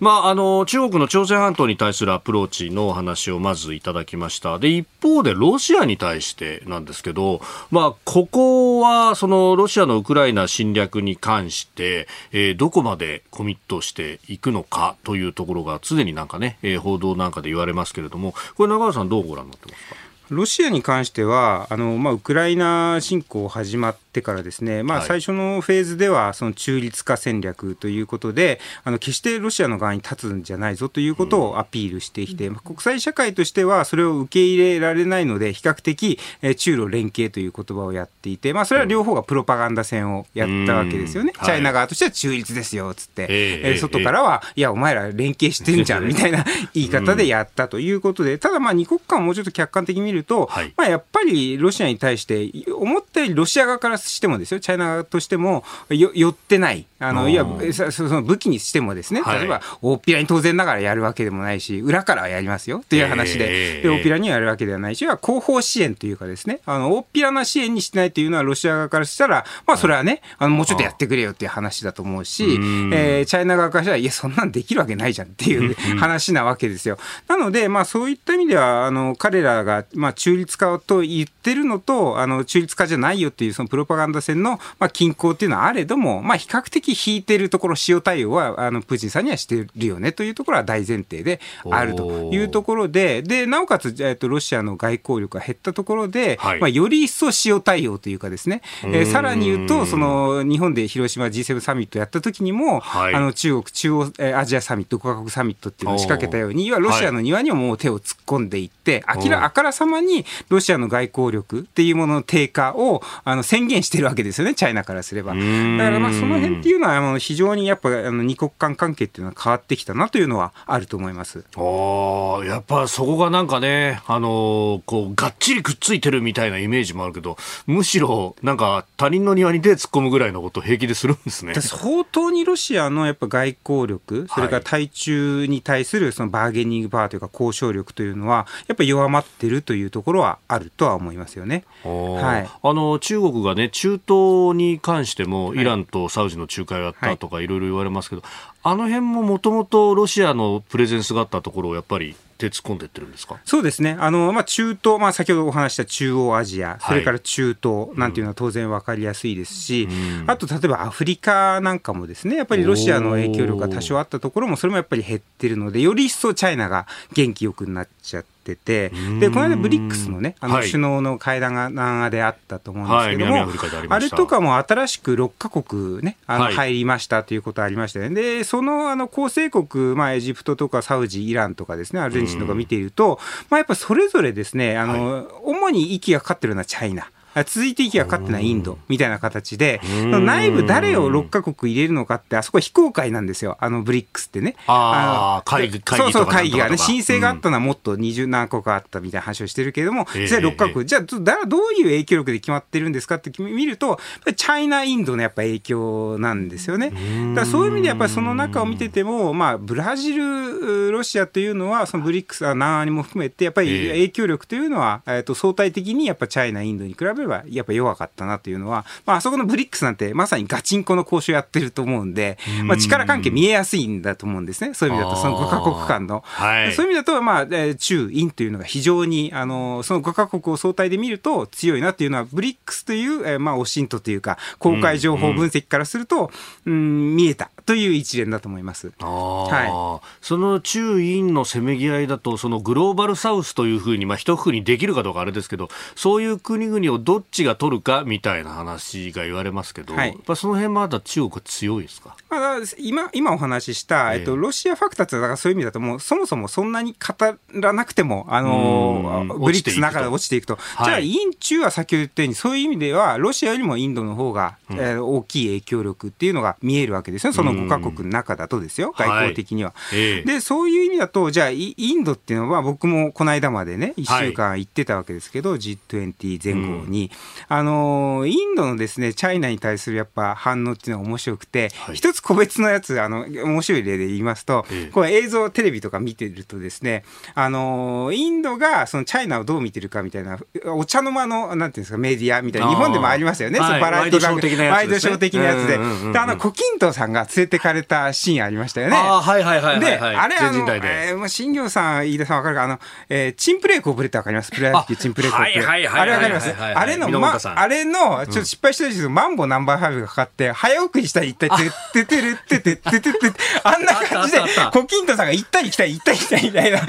[0.00, 4.58] まあ、あの中国の朝鮮半島に対するアプローチのお話をまずいただきました。
[4.58, 19.96] で一方でロシアに対してなんですけど、まあ、ここはそのロシアのウクライナ侵略に関して、えー、どこまでコミットしていくのかというところが常になんかね、えー、報道なんかで言われますけれどもこれ中川さんどうご覧になってますか？
[20.30, 46.44] ロシアに関しては、あのまあ、ウクライナ侵攻始まってからですね、まあ、最初のフェーズでは、その中立化戦略ということで、あの決してロシアの側に立つんじゃないぞということをアピールしてきて、うん、国際社会としてはそれを受け入れられないので、比較的、え中ロ連携という言葉をやっていて、まあ、それは両方がプロパガンダ戦をやったわけですよね、うん、チャイナ側としては中立ですよっつって、えー、外からは、いや、お前ら連携してんじゃん みたいな
[46.74, 59.38] 言い方でやったということで、ただ、二国間をもうちょっと客観的に見ると、はい、まあ、やっぱりロシアに対して思ったよりロシア側からしてもですよ、チャイナ側としてもよ寄ってない、あのいやそその武器にしてもですね、はい。
[59.40, 63.82] 例えば大っぴらに当然ながらやるわけでもないし、裏からはやりますよっていう話で、えー。
[63.82, 72.92] で大っぴらにはやるわけではないし、後方支援というかですね、あの大っぴらな支援にしてないというのは、ロシア側からしたら、まあ、それはね、あのもうちょっとやってくれよっていう話だと思うし、ん。
[72.92, 76.98] えーチャイナ側からしたら、いや、そんなんできるわけないじゃんっていう話なわけですよ。
[77.28, 96.60] なので、まあ、そういった意味では、あの彼らが、まあ、中立化と言ってるのと、あの中立化じゃないよっていう、そのプロパガンダ戦の、まあ、均衡っていうのはあれども、まあ、比較的引いてるところ、塩対応は、あのプーチンさんにはしてるよねというところは大前提であるというところで、で、なおかつ、えっと、ロシアの外交力が減ったところで、はい。
[96.60, 103.14] まあ、より一層塩対応というかですね、えーさらに言うと、その、日本で広島 G7 サミットやった時にも、はい。
[103.14, 115.34] あの、中国中央えーアジアサミット、5カ国サミットっていうのを仕掛けたように、要はロシアの庭にももう手を突っ込んでいって、明らあからさまにロシアの外交力っていうものの低下をあの宣言してるわけですよね、チャイナからすれば。
[115.34, 115.44] だか
[115.90, 121.44] らまあその辺っていうのは、あの非常にやっぱあの二国間関係っていうのは変わってきたなというのはあると思います。
[121.56, 131.54] ああ、やっぱそこがなんかね、あのーこう、がっちりくっついてるみたいなイメージもあるけど、むしろ、なんか他人の庭に手突っ込むぐらいのこと平気でするんですね。
[131.54, 141.64] 相当にロシアのやっぱ外交力、それから対中に対するそのバーゲニングパワーというか交渉力というのは、やっぱり弱まってるというところはあるとは思いますよね。
[141.84, 148.22] はいあの中国がね、中東に関しても、イランとサウジの仲介をやったとかいろいろ言われますけど、
[148.62, 153.38] あの辺ももともとロシアのプレゼンスがあったところをやっぱり手突っ込んでってるんですか？
[153.44, 153.96] そうですね。
[154.00, 159.88] あの、まあ、中東、まあ、先ほどお話した中央アジア、それから中東なんていうのは当然わかりやすいですし、
[160.26, 170.66] あと、例えばアフリカなんかもですね、やっぱりロシアの影響力が多少あったところも、それもやっぱり減ってるので、より一層チャイナが元気よくなっちゃってて、で、この間ブリックスのね、あの、はい。
[170.66, 176.54] 首脳の会談が南アであったと思うんですけども、はい南アフリカであれとかも新しく6カ国ね、あの、はい。
[176.54, 178.14] 入りましたということありましたよね。
[178.14, 187.10] で、その、あの、構成国、まあ、エジプトとかサウジ、イランとかですね、アルゼンチンとか見ていると、まあ、やっぱそれぞれですね、あの、主に息がかかってるのはチャイナ。
[187.34, 194.56] あ続いて息がかかってるのはインドみたいな形で、内部誰を6カ国入れるのかって、あそこ非公開なんですよ、あのブリックスってね。
[194.66, 200.22] あーの会議会議そうそう、会議がね、申請があったのはもっと20何個かあったみたいな話をしてるけれども、ええ。
[200.22, 201.02] 実際6カえ国、じゃあ
[201.46, 203.98] どういう影響力で決まってるんですかって見ると、
[204.36, 206.92] チャイナ、インドのやっぱ影響なんですよね。
[207.34, 213.88] だそういう意味でやっぱりその中を見てても、まあ、ブラジル、ロシアというのは、そのブリックス、南アにも含めて、やっぱりええ。
[213.90, 224.74] 影響力というのは、えっと相対的にやっぱチャイナ、インドに比べれば、やっぱ弱かったなというのは、まあ、あそこのブリックスなんてまさにガチンコの交渉やってると思うんで、まあ、力関係見えやすいんだと思うんですね。
[224.74, 226.22] そういう意味だと、その5カ国間の。
[226.24, 236.30] はいそういう意味だと、まあ、えー中、インというのが非常に、あの、その5カ国を相対で見ると強いなっていうのは、ブリックスという、えーまあ、オシントというか、公開情報分析からすると、
[236.66, 238.92] うん、見えたという一連だと思います。
[239.00, 250.10] あーその中インのせめぎ合いだとそのグローバルサウスというふうに、まあ、一括りにできるかどうかあれですけどそういう国々をどっちが取るかみたいな話が言われますけど、はい。
[250.10, 252.14] やっぱその辺まだ中国は強いですか？
[252.30, 260.84] まあ、今今お話しした、えっと、ロシアファクターってだからそういう意味だともうそもそもそんなに語らなくても、あのうんブリックスの中で落ちていくと、はい。
[260.84, 267.32] じゃあイン中は先ほど言ったようにそういう意味ではロシアよりもインドの方が、えー大きい影響力っていうのが見えるわけですよ。
[267.32, 268.94] その5カ国の中だとですよ。
[268.96, 269.74] 外交的には。
[269.92, 270.22] ええ。
[270.22, 276.99] でそういう意味だとじゃあイインドっていうのは僕もこの間までね1週間行ってたわけですけど、G20 前後に、
[277.48, 281.94] あのインドのですねチャイナに対するやっぱ反応っていうのが面白くて、はい。
[281.94, 284.90] 一つ個別のやつあの面白い例で言いますと、ええ。
[284.92, 293.68] これ映像テレビとか見てるとですねあのインドがそのチャイナをどう見てるかみたいなお茶の間のなんていうんですかメディアみたいな日本でもありましたよね、はい。
[293.68, 295.78] そのバラエティ番組ワイドショー的なやつですね。
[295.78, 298.96] ワイドショー的なやつで、であの胡錦涛さんが連れてかれたシーンありましたよね。
[298.96, 300.16] あーはいはいはいはいで、はい。
[300.16, 304.50] あれあの、えーまあ、新業さん、飯田さんわかるか、あの、えー、チンプレーコープレってわかります？
[304.50, 305.64] プロ野球チンプレーコープレ。
[305.64, 313.32] はいはいはいはいあれわかりますはいはいはいあれの、まあれの、ちょっと失敗したんですけど、マンボナンバーファイブがかかって、早送りしたり行ったり、てっててるっててっててて
[313.64, 316.78] あんな感じであったあったあっ、た胡錦涛さんが行ったり来たり行ったり来たりみたいな。
[316.78, 316.84] も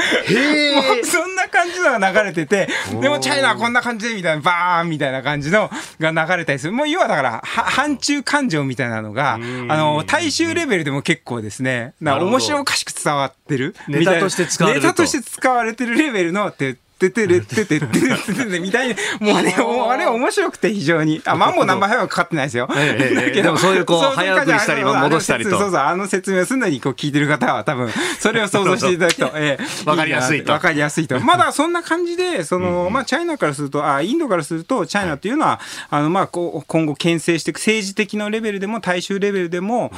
[1.01, 2.69] うそんな感じのが流れてて、
[3.01, 6.73] でもチャイナはこんな感じでみたいな、バーンみたいな感じのが流れたりする。
[6.73, 13.75] もう要はだから、は反中感情みたいなのが、あの、大衆レベルでも結構ですね、な面白おかしく伝わってる。
[13.87, 19.55] ネタとして使われるとネタとして使われてるレベルのって、っててれっててっててみたいな、もうね、
[19.89, 21.21] あれ面白くて非常に。
[21.25, 22.69] あ、マンボナンバーはかかってないですよ。
[22.75, 30.51] ええええでもそういうこう早送りしたり戻したりとそうそう、あの説明をすんなりこう聞いてる方は多分、それを想像していただくと、ええ、わかりやすいと。
[30.51, 31.19] わかりやすいと。
[31.19, 35.59] まだそんな感じで、その、まあ、チャイナからすると、あ、インドからすると、チャイナっていうのは、
[35.89, 39.91] あの、まあ、こう、今後牽制していく政治的なレベルでも、大衆レベルでも、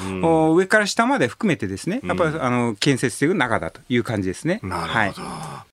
[0.55, 4.59] 上から下まで含めてですね、やっぱり、あの、建設していく中だという感じですね。
[4.63, 5.72] なるほど。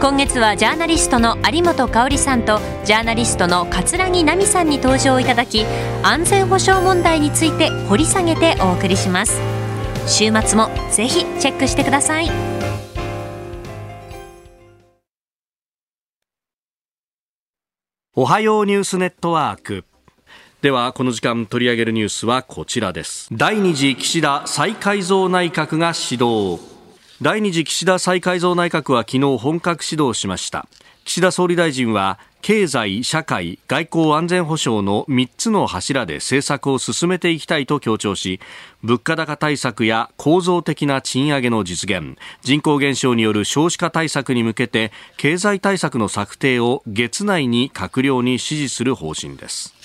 [0.00, 5.64] 今月はジャーナリストの有本香さんとジャーナリストの葛城奈海さんに登場いただき
[6.04, 9.40] 安全保障問題について掘り下げてお送りします。
[10.06, 12.30] 週末もぜひチェックしてください。
[18.14, 19.84] おはようニュースネットワーク。
[20.62, 23.28] ではこの時間取り上げるニュースはこちらです。
[23.32, 26.77] 第2次岸田再改造内閣が始動
[27.20, 30.68] 第2次岸田再改造内閣は昨日本格始動しました。
[31.04, 38.38] 岸田総理大臣は経済、社会、外交安全保障の3つの柱で政策を進めていきたいと強調し
[38.84, 49.77] 物価高対策や構造的な賃上げの実現人口減少による少子化対策に向けて経済対策の策定を月内に閣僚に指示する方針です。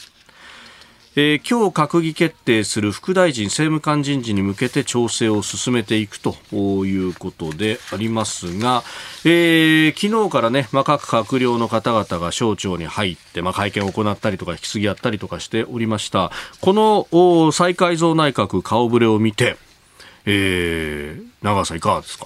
[1.16, 8.82] えー、今日閣議決定する副大臣政務官人事に向けて調整を進めていくということでありますが、
[9.24, 16.32] えー、昨日からね、まあ、各閣僚の方々が省庁に入って、まあ、会見を行ったりとか引き継ぎやったりとかしておりました。
[16.62, 19.58] この再改造内閣顔ぶれを見て、
[20.26, 22.26] えー、長川さんいかがですか？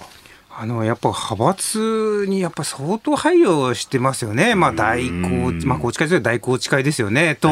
[0.60, 7.48] あのやっぱ派閥にやっぱ相当配慮してますよね、まあ、大宏、まあ、宏池会という大宏池会ですよね、と、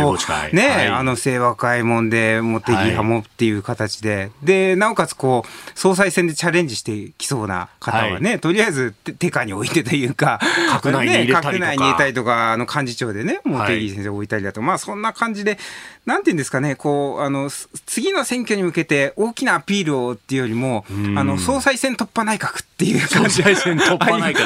[0.53, 10.41] ね、はい、あの清和会門で、茂木派もっていう形で、はい、でなおかつこう、総裁選でチャレンジしてきそうな方はね、はい、とりあえず手下に置いてというか、
[10.73, 15.59] 閣内に入れたりとか、ね、内に入れたりとか、あの幹事長でね、茂木先生置いたりだとか、まあ、そんな感じで、
[16.07, 17.51] なんていうんですかね、こう、あの、
[17.85, 20.85] 次の選挙に向けて大きなアピールをっていうよりも、
[21.17, 23.43] あの、総裁選突破内閣っていう感じ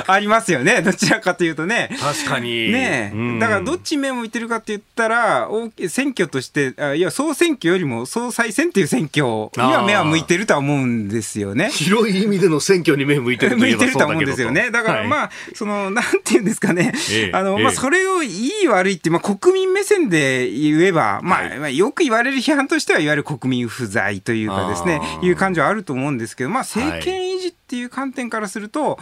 [0.07, 0.82] ありますよね。
[0.82, 1.96] どちらかというとね。
[2.01, 2.70] 確かに。
[2.70, 5.48] ねだからどっち目向いてるかって言ったら、
[5.88, 11.70] 選挙として、あいや、総選挙よりも総裁選っていう選挙には目は向いてるとは思うんですよね。
[11.70, 14.70] 広い意味での選挙に目向いてると向いてると思うんですよね。
[14.70, 16.92] だからまあ、はい、その、なんていうんですかね。
[17.12, 28.98] ええ、あの、まあ、それをいい悪いって、まあ、国民目線で言えば、まあ、まあ、よく言われる批判としては、いわゆる国民不在というかですね、いう感じはあると思うんですけど、まあ、政権維持っていう観点からすると、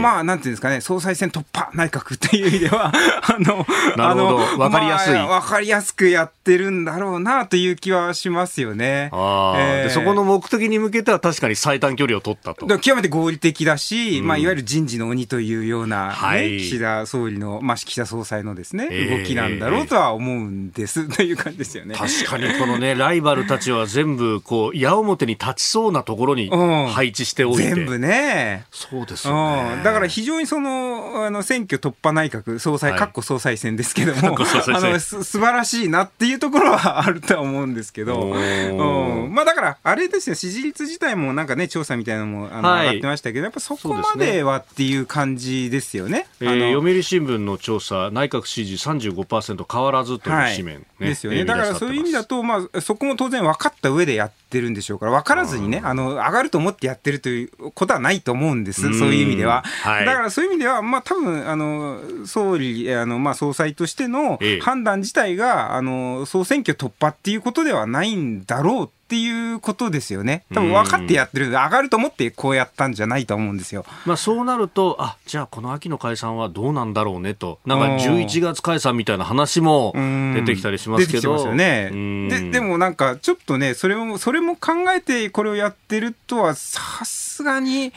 [0.00, 2.92] まあ、なんていうんですかね、総裁選突破内閣っていう意味では、
[3.22, 5.14] あの、あの、わかりやすい。
[5.14, 9.10] わ、まあ、かりやすくやってるんだろうなという気はしますよね。
[9.12, 12.66] えー、そこの目的に向けては確かに最短距離を取ったと。
[12.78, 21.94] 極めて合理的だし、うん、まあ、いわゆる人事の鬼というような、ね、はい、岸田総理の、まあ、岸田総裁のですね、動きなんだろうとは思うんです、という感じですよね。
[21.94, 27.87] 確かにこのね、ライバルたちは全部、こう、矢面に立ちそうなところに配置しておいて。
[27.88, 28.66] 全部ね。
[28.70, 29.82] そうですよね。
[29.82, 39.34] だから非常にその、あの、選挙突破内閣総裁、かっこ総裁選ですけども、 あの、す、素晴らしいなっていうところはあるとは思うんですけど、うん。
[39.34, 46.26] まあだから、あれですよ、支持率自体もなんかね、調査みたいなのも、あの、はい、上がってましたけど、やっぱそこまではっていう感じですよね。
[46.40, 51.44] えー、読売新聞の調査、内閣支持35%変わらずという紙面、ねはい、ですよね。
[51.44, 58.82] だからそういう意味だと、まあ、そこも当然分かった上でやってるんでしょうから、分からずにね、あの、上がると思ってやってるということはないと思うんです。
[58.98, 59.62] そういう意味では。
[59.82, 70.44] はい、だからそういう意味では、まあ多分、あの、総理、あの、まあ総裁としての判断自体が、あの、総選挙突破っていうことではないんだろうっていうことですよね。
[70.52, 73.86] 多分分かってやってる、上がると思ってこうやったんじゃないと思うんですよ。
[74.04, 79.94] まあそうなると、あじゃあこの秋の解散はどうなんだろうねと、なんか11月解散みたいな話も
[80.34, 81.38] 出てきたりしますけど。
[81.38, 81.90] よね。
[82.28, 87.92] ででもなんかちょっとね、それも、それも考えてこれをやってるとは、さすがに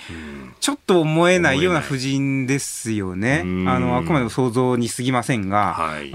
[0.60, 3.42] ちょっと思えないような布陣ですよね。
[3.42, 3.44] あ
[3.80, 5.74] の、あくまでも想像に過ぎませんが。
[5.74, 6.12] はい、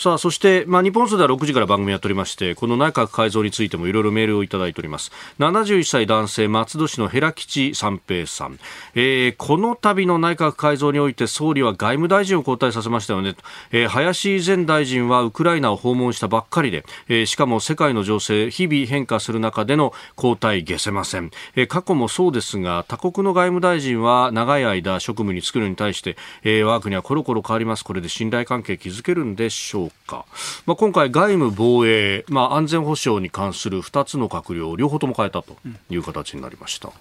[0.00, 5.10] さあ、そして、まあ日本数では6時から番組やっておりまして、この内閣改造についてもいろいろメールをいただいております。
[5.38, 8.58] 71歳男性松戸市の平吉三平さん、
[8.94, 13.34] えー、この度の内閣改造において総理は外務大臣を交代させましたよね、
[13.72, 27.84] えー、林前大臣はウクライナを訪問したばっかりで、えー、しかも世界の情勢日々変化する中での交代下せません、えー、過去もそうですが他国の外務大臣は長い間職務に就くのに対して、えー、我が国はコロコロ変わります。
[27.84, 30.26] これで信頼関係築けるんでしょうか、
[30.66, 35.56] まあ、今回外務防衛、まあ、安全保障に関する2つの閣僚両方とも変えたと
[35.90, 36.92] いう形になりました。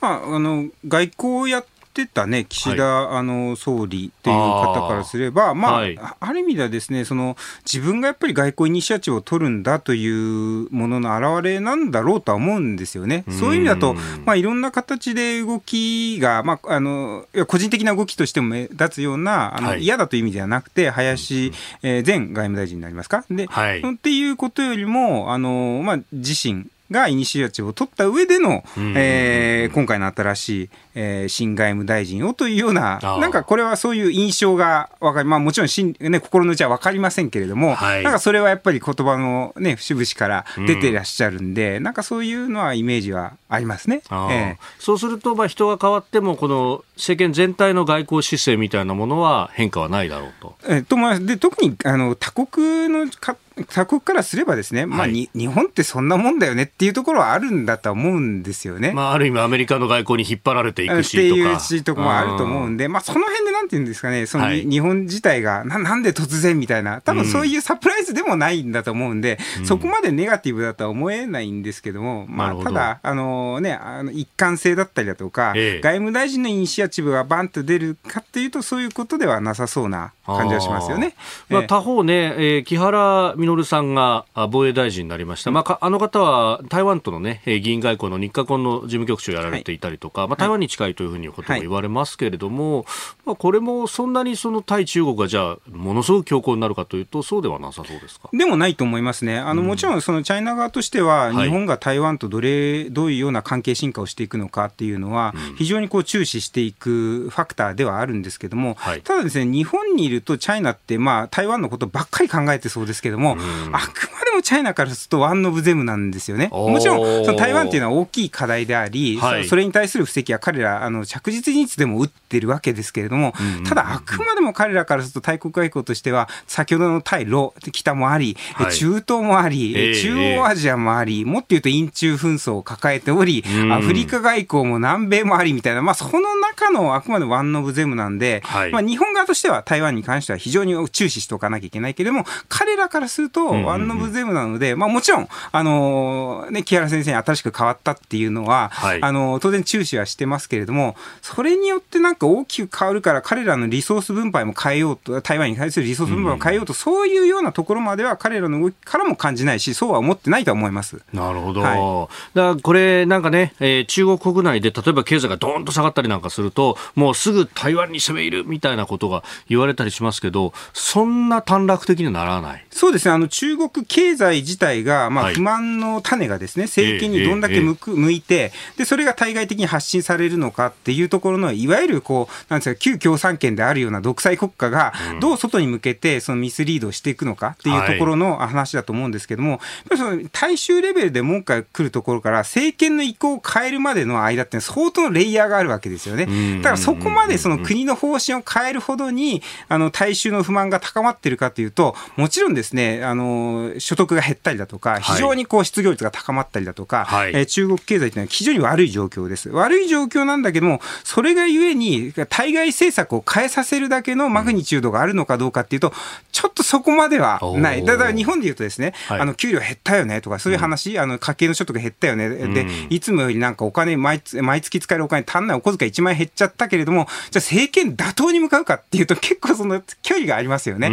[0.00, 1.66] まあ、あの外交やっ
[1.96, 13.24] てたね、岸田、はい、あの総理という方からすれば、あまあ、はい、ある意味ではですね、その自分がやっぱり外交イニシアチブを取るんだというものの表れなんだろうとは思うんですよね。
[13.30, 13.94] そういう意味だと、
[14.24, 23.24] まあ、いろんな形で動きが、まあ、あの個人的な動きとしても目立つような、あの、はい、嫌だという意味ではなくて、林、えー、前外務大臣になりますか？
[23.30, 28.64] で、はい、っていうことよりも、あのまあ、自身がイニシアチブを取った上での、
[28.96, 44.02] えー、今回の新しい、えー、新外務大臣をというような、なんかこれはそういう印象がわかり、まあもちろんしん、ね、心の内は分かりませんけれども、はい、なんかそれはやっぱり言葉のね、節々から出てらっしゃるんで、うん、なんかそういうのはイメージはありますね。
[44.10, 50.54] えー、そうすると、まあ人が変わっても、この政権全体の外交姿勢みたいなものは変化はないだろうと。
[50.68, 51.26] えー、とます。
[51.26, 58.92] で、特にあの他国のか他国からすればですね、まあ、に、日本ってそんなもんだよねっていうところはあるんだと思うんですよね。
[58.92, 81.14] まあ、ある意味アメリカの外交に引っ張られていくしっていうしとこもあると思うんで、まあ、その辺でなんていうんですかね、その、はい、日本自体がな、なんで突然みたいな、多分そういうサプライズでもないんだと思うんで、うん、そこまでネガティブだとは思えないんですけども、まあ、ただ、あのね、あの一貫性だったりだとか、ええ、外務大臣のイニシアチブがバンと出るかっていうと、そういうことではなさそうな感じはしますよね。
[81.48, 92.86] まあ、他方ね、えー、木原稔さんが防衛大臣になりました、まあ、あの方は台湾との、ね、議員外交の日韓の事務局長をやられていたりとか、はい、まあ、台湾に近いというふうにことも言われますけれども、はい、
[93.26, 98.28] まあ、これもそんなにその対中国がじゃあ、ものすごく強硬になるかというと、そうではなさそうですか？
[98.32, 113.35] でもないと思いますね、あの、うん、もちろんそのチャイナ側としては、日本が台湾とどれどういうような関係進化をしていくのかっていうのは、非常にこう注視していくファクターではあるんですけれども、はい、ただですね、日本にいるとチャイナって、まあ、台湾のことばっかり考えてそうですけれども、うん、
[113.72, 116.48] あくまでもチャイナからすると one of them なんですよね。
[116.52, 123.32] もちろん、その台湾っていうのは大きい課題であり、はい、それに対する布石は彼ら、あの着実にいつでも打ってるわけですけれども、
[123.66, 161.00] ただ、あくまでも彼らからすると大国外交としては、先ほどの対ロ、北もあり、はい、中東もあり、えー、中央アジアもあり、もっと言うと印中紛争を抱えており、アフリカ外交も南米もありみたいな、まあ、その中のあくまで one of them なんで、はい、まあ、日本側としては台湾に関しては非常に注視しておかなきゃいけないけれども、彼らからすると one of them なので、まあ、もちろん、あのー、ね、木原先生に新しく変わったっていうのは、はい、あのー、当然注視はしてますけれども、それによってなんか大きく変わるから、彼らのリソース分配も変えようと、台湾に対するリソース分配も変えようと、うん、そういうようなところまでは彼らの動きからも感じないし、そうは思ってないと思います。
[161.12, 161.60] なるほど。
[161.60, 172.66] はい、だからこれ、なんかね、えー、中国国内で例えば経済がどーんと下がったりなんかすると、もうすぐ台湾に攻め入るみたいなことが言われたりしますけど、そんな短絡的にはならない。
[172.70, 189.60] そうですね、あの中国経済自体が、まあ、不満の種がですね、政権にどんだけ向く、向いて、で、それが対外的に発信されるのかっていうところの、いわゆるこう、なんですか、旧共産圏であるような独裁国家が、どう外に向けて、そのミスリードをしていくのかっていうところの話だと思うんですけども、
[189.96, 196.26] その大衆レベルで文句が来るところから、政権の意向を変えるまでの間って相当のレイヤーがあるわけですよね。
[196.58, 209.48] だからそこまでその国の方針を変えるほどに、あの、大衆の不満が高まってるかというと、もちろんですね、あの、所得が減ったりだとか、非常にこう失業率が高まったりだとか、はい、えー、中国経済というのは非常に悪い状況です。
[209.50, 215.92] 悪い状況なんだけども、それがゆえに、対外政策を変えさせるだけのマグニチュードがあるのかどうかっていうと、
[216.32, 217.84] ちょっとそこまではない。
[217.84, 222.28] だから日本で言うとですね、はい、あの、給料減ったよねとか、そういう話、うん、あの、家計の所得減ったよね。
[222.28, 230.88] で、いつもよりなんかお金毎、毎月使えるお金足んないお小遣い1万円減っちゃったけれども、じゃあ政権打倒に向かうかっていうと結構その距離がありますよね。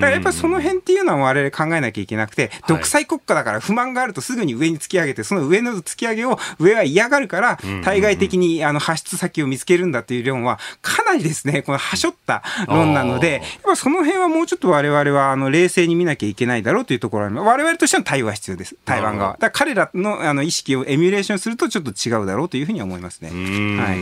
[0.00, 18.76] からやっぱりその辺っていうのは我々考えなきゃいけなくて、独裁国家だから不満があるとすぐに上に突き上げて、その上の突き上げを上は嫌がるから、対外的にあの発出先を見つけるんだっていう論は、かなりですね、このはしょった論なので、やっぱその辺はもうちょっと我々はあの冷静に見なきゃいけないだろうというところは、我々としては対話必要です。
[18.84, 19.36] 台湾側。
[19.38, 23.28] だ彼らのあの意識をエミュレーションするとちょっと違うだろうというふうに思いますね。
[23.30, 23.98] はい。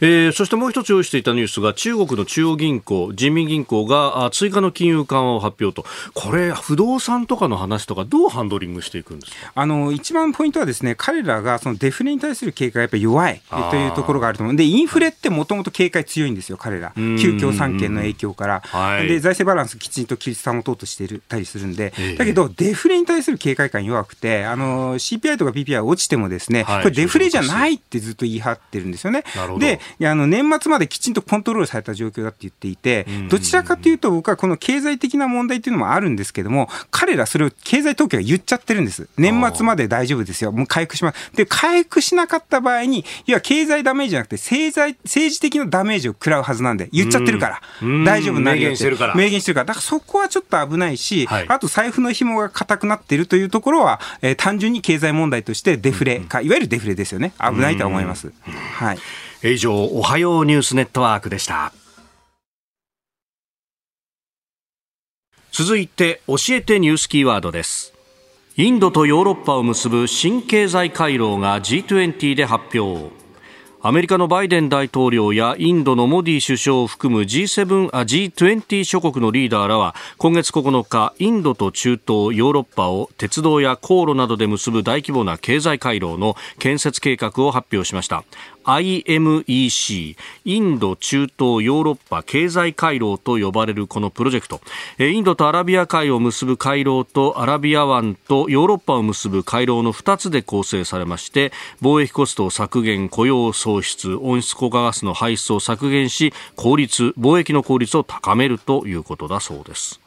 [0.00, 13.40] えー、そしてもう一つ用意していたニュースが中国の中央銀行、人民銀行が追加の金融緩和を発表と、これ、不動産とかの話ととか、どうハンドリングしていくんですかあの一番ポイントはですね、彼らがそのデフレに対する警戒がやっぱり弱い
[13.70, 14.56] というところがあると思う。
[14.56, 29.24] で、インフレってもともと警戒強いんですよ、彼ら、旧共産権の影響から、はい、で財政バランスきちんと規律保とうとしているたりするんで、だけど、デフレに対する警戒感弱くて、あの CPI とか PPI 落ちても、ですね、はい、これ、デフレじゃないってずっと言い張ってるんですよね。
[29.58, 39.08] であの年末まできちんとコントロールされた状況だって言っていて、どちらかというと、僕はこの経済的な問題っていうのもあるんですけども、彼らそれを経済統計が言っちゃってるんです。
[39.16, 40.52] 年末まで大丈夫ですよ。
[40.52, 41.32] もう回復します。
[41.34, 47.62] で、回復しなかった場合に、いや、経済ダメージじゃなくて、政治政治的なダメージを食らうはずなんで、言っちゃってるから、
[48.04, 48.76] 大丈夫なるよって。
[48.76, 49.14] 明言してるから。
[49.14, 49.64] 明言してるから。
[49.66, 57.32] だからそこはちょっと危ないし、はい、あと財布の紐が硬くなっているというところは、えー、単純に経済問題としてデフレか、いわゆるデフレですよね。
[57.40, 58.32] 危ないと思います。
[58.78, 58.98] はい。
[59.42, 61.72] 以上、おはようニュースネットワークでした。
[65.56, 67.94] 続いて、教えてニュースキーワードです。
[68.56, 73.12] インドとヨーロッパを結ぶ新経済回廊が G20 で発表。
[73.80, 88.24] アメリカのバイデン大統領やインドのモディ首相を含む G7 あ G20 諸国のリーダーらは今月9日インドと中東ヨーロッパを鉄道や航路などで結ぶ大規模な経済回廊の建設計画を発表しました
[88.64, 94.60] IMEC インド中東ヨーロッパ経済回廊と呼ばれるこのプロジェクト。
[94.98, 110.00] インドとアラビア海を結ぶ回廊とアラビア湾とヨーロッパを結ぶ回廊の2つで構成されまして貿易コストを削減雇用創出温室効果ガスの排出を削減し効率貿易の効率を高めるということだそうです。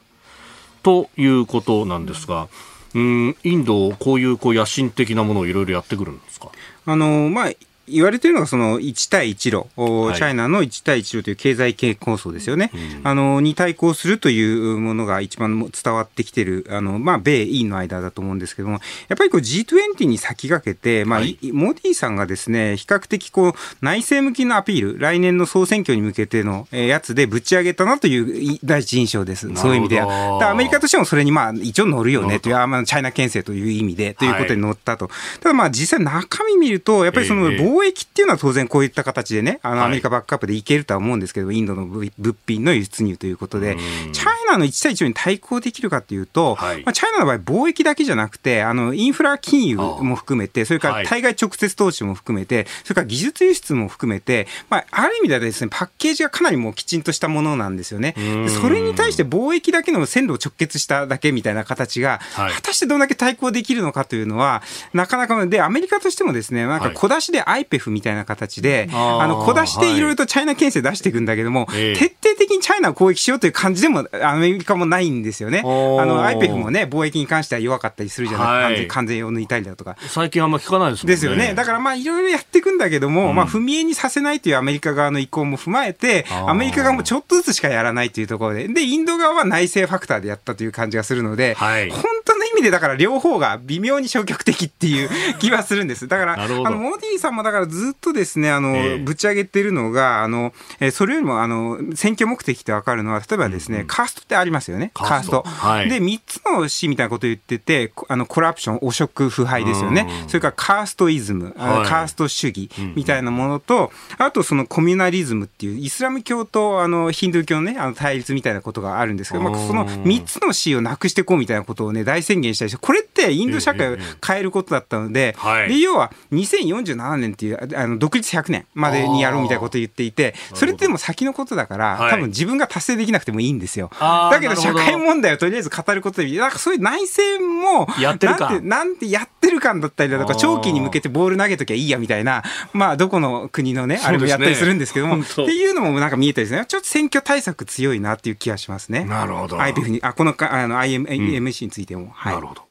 [0.84, 2.48] ということなんですが
[2.96, 6.50] うんインドこういうこう野心的なものをいろいろやってくるんですか？
[6.86, 7.52] あのまあ
[7.88, 30.50] 言われているのがその1対1路、はい、チャイナの1対1路という経済系構想ですよね、うん、あのに対抗するというものが一番伝わってきている、あのまあ、米インの間だと思うんですけども、やっぱりこう G20 に先駆けて、まあ、はい、モディさんがですね比較的こう内政向きのアピール、来年の総選挙に向けてのやつでぶち上げたなという第一印象です、そういう意味では。
[30.50, 32.50] アメリカとしてもそれにまあ一応乗るよねと。
[32.50, 35.06] いう、あまあ、チャイナ牽制という意味でということに乗ったと。
[35.06, 42.12] はい、ただまあ実際中身見ると、やっぱりその貿易っていうのは当然こういった形でね、あのアメリカバックアップでいけるとは思うんですけど、インドの物
[42.48, 43.78] 品の輸出入ということで、
[44.14, 58.16] チャイナの1対1に対抗できるかというと、はい、まあ、チャイナの場合、貿易だけじゃなくて、あのインフラ金融も含めて、それから対外直接投資も含めて、それから技術輸出も含めて、まあ、ある意味ではですね、パッケージがかなりもうきちんとしたものなんですよね。
[58.62, 64.64] それに対して貿易だけの線路を直結しただけみたいな形が、はい、果たしてどんだけ対抗できるのかというのは、
[64.94, 75.60] なかなか、で、アメリカとしてもですね、なんか小出しで IPEF みたいな形で、あの小出しでいろいろとチャイナ牽制出していくんだけども、徹底的にチャイナを攻撃しようという感じでもアメリカもないんですよね。
[75.60, 79.98] あの IPEF もね、貿易に関しては弱かったりするじゃないですか、関税を抜いたりだとか。
[80.08, 81.14] 最近あんま聞かないですね。
[81.14, 81.54] ですよね。
[81.54, 95.10] だからまあいろいろやっていくんだけども、うん、まあ踏み絵にさせないというアメリカ側の意向も踏まえて、アメリカ側もちょっとずつしかやらないというところで、で、インド側は内政ファクターでやったという感じがするので、はい、本当の意味でだから両方が微妙に消極的っていう
[95.40, 96.08] 気はするんです。
[96.08, 104.92] だから、 あの、モディさんもだからずっとですね、あの、えー、ぶち上げてるのが、あの、えー、それよりも、あの、選挙目的ってわかるのは、例えばですね、うんうん、カーストってありますよね。
[104.94, 105.44] カースト。
[105.44, 110.08] はい、で、3つの詩みたいなことを言ってて、あの、コラプション、汚職、腐敗ですよね。
[110.28, 125.36] それからカーストイズム、はい、カースト主義みたいなものと、うん、あとそのコミュナリズムっていう、イスラム教とあのヒンドゥー教のね、あの対立みたいなことがあるんですけど、まあ、その3つの詩をなくしていこうみたいなことをね、大宣言したりして、これってインド社会を変えることだったので、
[125.68, 133.92] で要は2047年っていうあの独立100年までにやろうみたいなことを言っていて、それってでも先のことだから、多分自分が達成できなくてもいいんですよ。
[134.00, 142.44] だけど社会問題をとりあえず語ることで、なんかそういう内政も、やってるかなんて、なんてやってる感だったりだとか、長期に向けてボール投げときゃいいやみたいな、
[142.74, 146.66] まあどこの国のね、あれもやったりするんですけども、っていうのもなんか見えたりですね。
[146.68, 149.04] ちょっと選挙対策強いなっていう気がしますね。
[149.04, 149.58] なるほど。
[149.58, 152.12] IPF に、あ、このかあの IMC についても。
[152.14, 152.36] はい。
[152.36, 152.67] なるほど。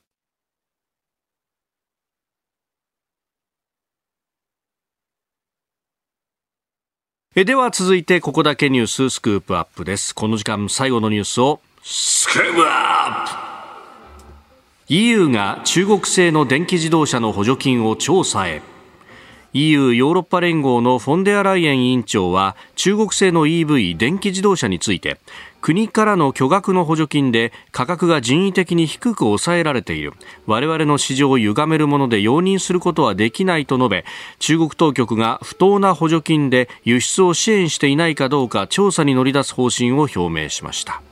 [7.39, 10.15] えでは続いてここだけニューススクープアップです。
[10.15, 14.95] この時間最後のニュースをスクープアップ。
[14.95, 18.63] EU が中国製の電気自動車の補助金を調査へ。
[19.53, 25.19] EU ヨーロッパ連合のフォンデアライエン委員長は中国製の EV 電気自動車について
[25.67, 30.13] 国からの巨額の補助金で価格が人為的に低く抑えられている
[30.47, 34.05] 我々の市場を歪めるもので容認することはできないと述べ
[34.39, 41.03] 中国当局が不当な補助金で輸出を支援していないかどうか調査に乗り出す方針を表明しました。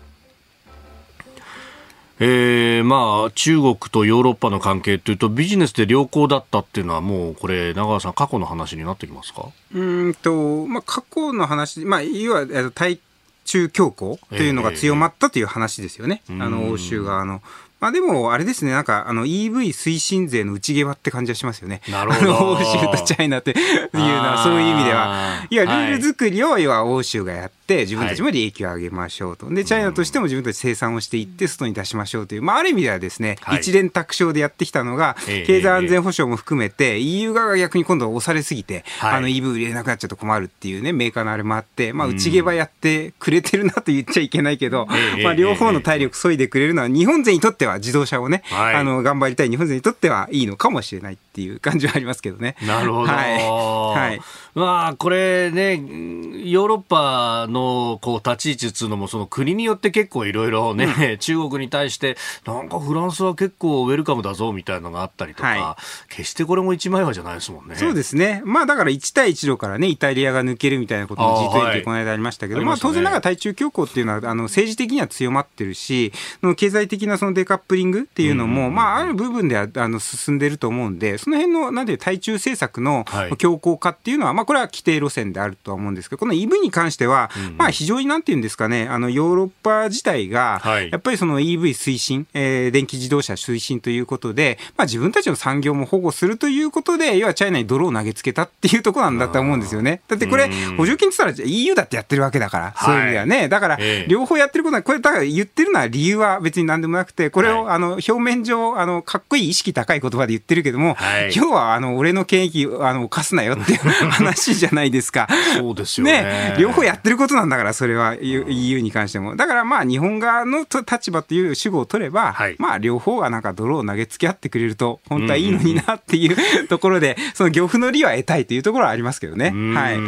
[2.20, 9.48] えー、まあ、中国とヨーロッパの関係というと、ビジネスで良好だったっていうのは、もうこれ、長川さん、過去の話になってきますか？
[9.74, 13.00] うんと、まあ、過去の話、まあ、いわゆる対
[13.44, 17.42] 中強硬というのが強まったという話ですよね、えー、あの欧州側の。
[17.84, 21.82] まあでも、あれですね、なんか、あの、EV 推進税の内毛はって感じはしますよね。
[21.90, 22.52] なるほど。
[22.52, 25.46] 欧州とチャイナっていうのは、そういう意味では。
[25.50, 29.50] いや、ルール作りを、要は欧州がやって、自分たちも利益を上げましょうと。
[29.50, 44.86] で、チャイナとしても自分たち生産をしていって、外に出しましょうという、まあ、ある意味ではですね、一連卓上でやってきたのが、経済安全保障も含めて、EU 側が逆に今度押されすぎて、あの、EV 売れなくなっちゃうと困るっていうね、メーカーのあれもあって、まあ、内毛はやってくれてるなと言っちゃいけないけど、
[45.22, 52.54] まあ、両方の体力削いでくれるのは、日本勢にとっては自動車をね、はい、あの頑張りたい日本勢にとってはいいのかもしれないっていう感じはありますけどね。
[52.64, 53.12] なるほど。
[53.12, 53.42] はい。
[53.42, 54.20] はい、
[54.54, 62.16] まあ、これね、ヨーロッパのこう立ち位置っていうのも、その国によって結構いろいろね、うん、中国に対して、
[62.46, 65.76] なんかフランスは結構ウェルカムだぞみたいなのがあったりとか、は
[66.08, 67.74] い、決してこれも一枚岩じゃないですもんね。
[67.74, 68.42] そうですね。
[68.44, 76.12] まあ、だから1対1度からね、イタリアが抜けるみたいなことも G20 でこの間ありましたけど、あまあ、当然ながら対中強硬っていうのは、あの政治的には強まってるし、
[76.56, 83.06] 経済的なそのデカップリングっていうのも、うん、まあ、ある部分ではあの進んでると思うんで、その辺の、なんで対中政策の
[83.38, 90.60] 強硬化っていうのは、はい、まあ、これは規定路線であるとは思うんですけど、この EV に関しては、うん、まあ、非常になんていうんですかね、あの、ヨーロッパ自体が、
[90.90, 100.02] やっぱりその EV 推進、えー、電気自動車推進ということで、まあ、自分たちの産業も保護するということで、要はチャイナに泥を投げつけたっていうところなんだと思うんですよね。
[100.08, 103.48] だってこれ、補助金って言ったら EU だってやってるわけだから、そういう意味ではね。
[103.48, 113.78] だから、両方やってることは、これ、だから言ってるのは理由は別に何でもなくて、これを、あの、表面上、あの、かっこいい意識高い言葉で言ってるけども、はい、要は、あの、俺の権益、あの、貸すなよっていう
[114.10, 115.28] 話じゃないですか。
[115.56, 116.22] そうですよね。
[116.22, 119.36] ね両方やってることなんだから、それは EU に関しても。
[119.36, 129.52] だからまあ、日本側の立場という主語を取れば、はい、まあ、両方がなんか泥を投げつけ合ってくれると、本当はいいのになっていうところで、 その漁夫の利は得たいというところはありますけどね。
[129.74, 129.98] はい。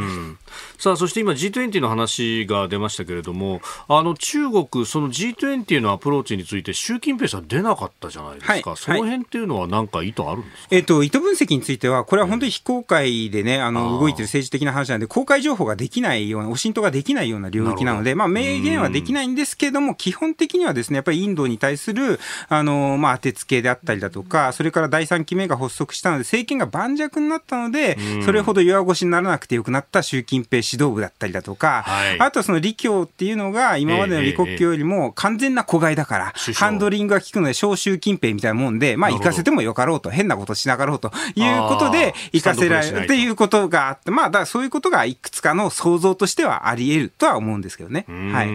[0.79, 22.19] さあそして今 G20 の話が出ましたけれどもあの中国その G20 のアプローチについて習近平さん出なかったじゃないですか、はい、その辺っていうのは何か意図あるんですか、えっ、と意図分析についてはこれは本当に非公開でねあの動いてる政治的な話なんで公開情報ができないようなお浸透ができないような領域なのでまあ明言はできないんですけれども基本的にはですねやっぱりインドに対する
[22.49, 48.05] あのまあ当てつけであったりだとかそれから第3期目が発足したので政権が盤石になったのでそれほど弱腰にならなくてよくなった習近平指導部だったりだとか、はい、あとはその李強っていうのが今までの李克強よりも完全な子飼いだから、ハンドリングが効くので、小習近平みたいなもんで、まあ行かせてもよかろうと、変なことしながろうということで、行かせられるっていうことがあって、まあだからそういうことがいくつかの想像としてはあり得るとは思うんですけどね。
[48.09, 48.49] はい。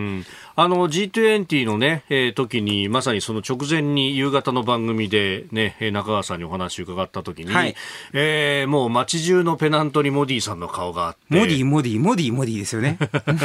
[0.55, 7.75] あの G20 のね、えー、時に、まさにその直前に夕方の番組でね、中川さんにお話を伺った時に、はい、
[8.13, 11.19] えー、もう街中のペナントにモディさんの顔があって。
[11.29, 12.97] モディ、モディ、モディ、モディですよね。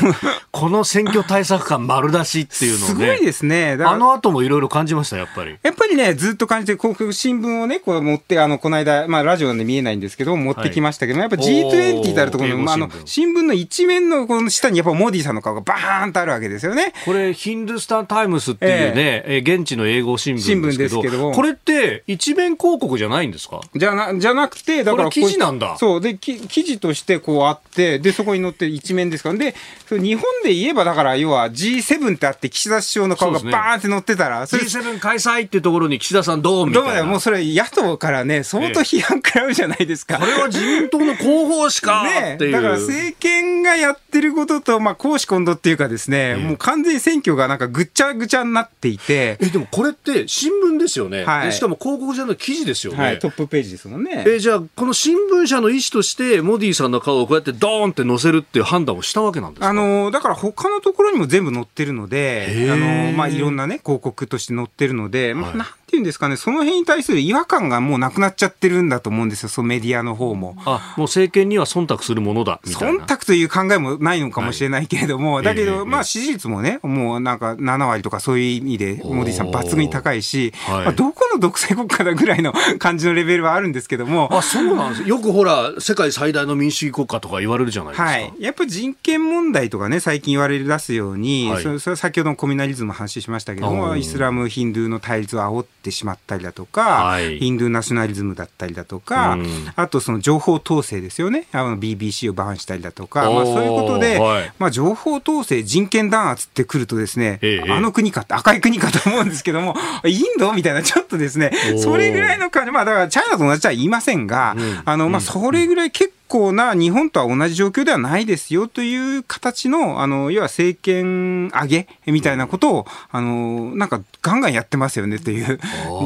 [0.50, 2.94] この選挙対策感丸出しっていうのをね。
[2.94, 3.78] すごいですね。
[3.80, 5.57] あの後もいろいろ感じました、やっぱり。
[5.62, 16.92] やっぱりね、ずっと感じて、広告新聞をね、こう持って、あの、この間、まあラジオで見えないんですけど、持ってきましたけど、はい、やっぱ G20 ってあるところの、まあ、あの、新聞の一面のこの下にやっぱモディさんの顔がバーンとあるわけですよね。
[17.05, 23.61] これ、ヒンドゥスタン・タイムスっていうね、えー、現地の英語新聞ですけど、けどこれって一面広告じゃないんですか？
[23.74, 25.76] じゃな、じゃなくて、だから記事なんだ。
[25.78, 26.01] そう。
[26.01, 29.32] で、記事としてこうあって、で、そこに載って一面ですか？
[29.32, 29.38] ら。
[29.38, 29.55] で、
[29.90, 36.94] 日本で言えば、だから要は G7 ってあって、岸田首相の顔がバーンって載ってたら、ね、G7 開催っていうところに岸田さんどうみたいな。
[36.97, 40.18] どうもうそれ野党からね、相当批判食らうじゃないですか。
[40.18, 49.37] これは自民党の広報しかね、だから政権がやってることと、まあ、公私混同っていうかですね、もう完全に選挙がなんかぐっちゃぐちゃになっていて。
[49.41, 51.24] え、でもこれって新聞ですよね。
[51.24, 53.18] はい、しかも広告じゃない記事ですよね、はい。
[53.18, 54.24] トップページですもんね。
[54.26, 59.68] え、じゃあ、この新聞社の意思として、モディさんの顔をこうやってドーンって載せるっていう判断をしたわけなんですか？
[59.68, 70.57] あの、だから他のところにも全部載ってるので、あの、まあ、いろんなね、広告として載ってるので、まあ、なんていうんですかね、その辺に対する違和感がもうなくなっちゃってるんだと思うんですよ、そのメディアの方も。
[70.64, 84.28] あ、もう政権には忖度するものだ忖度という考えもないのかもしれないけれども、はい、だけど、まあ、支持率もね、もうなんか7割とかそういう意味で、モディさん抜群に高いし、はい、まあ、どこの独裁国家だぐらいの感じのレベルはあるんですけども。
[84.32, 88.05] あ、そうなんですよくほら、世界最大の民主主義国家とか言われるじゃないですか。
[88.05, 88.32] はい。
[88.39, 99.46] やっぱり人権問題とかね、最近言われ出すように、はい、それそれ先ほどのコミュナリズムの話しましたけども、イスラム、ヒンドゥーの対立を煽ってしまったりだとか、はい、ヒンドゥーナショナリズムだったりだとか、うん、
[99.76, 101.46] あとその情報統制ですよね。
[101.52, 109.74] あの BBC をバンしたりだとか、まあそういうことで、はい、まあ情報統制、人権弾圧ってくるとですね、ええ、あの国かって赤い国かと思うんですけども、
[110.04, 111.52] インドみたいな、ちょっとですね、
[111.82, 116.15] それぐらいの感じ、まあだからチャイナと同じとは言いませんが、あの、まあそれぐらい結構
[116.52, 125.58] な日本とは同じ状況ではないですよという形の、あの、要は政権上げみたいなことを、あの、なんかガンガンやってますよねという、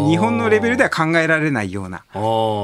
[0.08, 2.04] 日本のレベルでは考えられないような。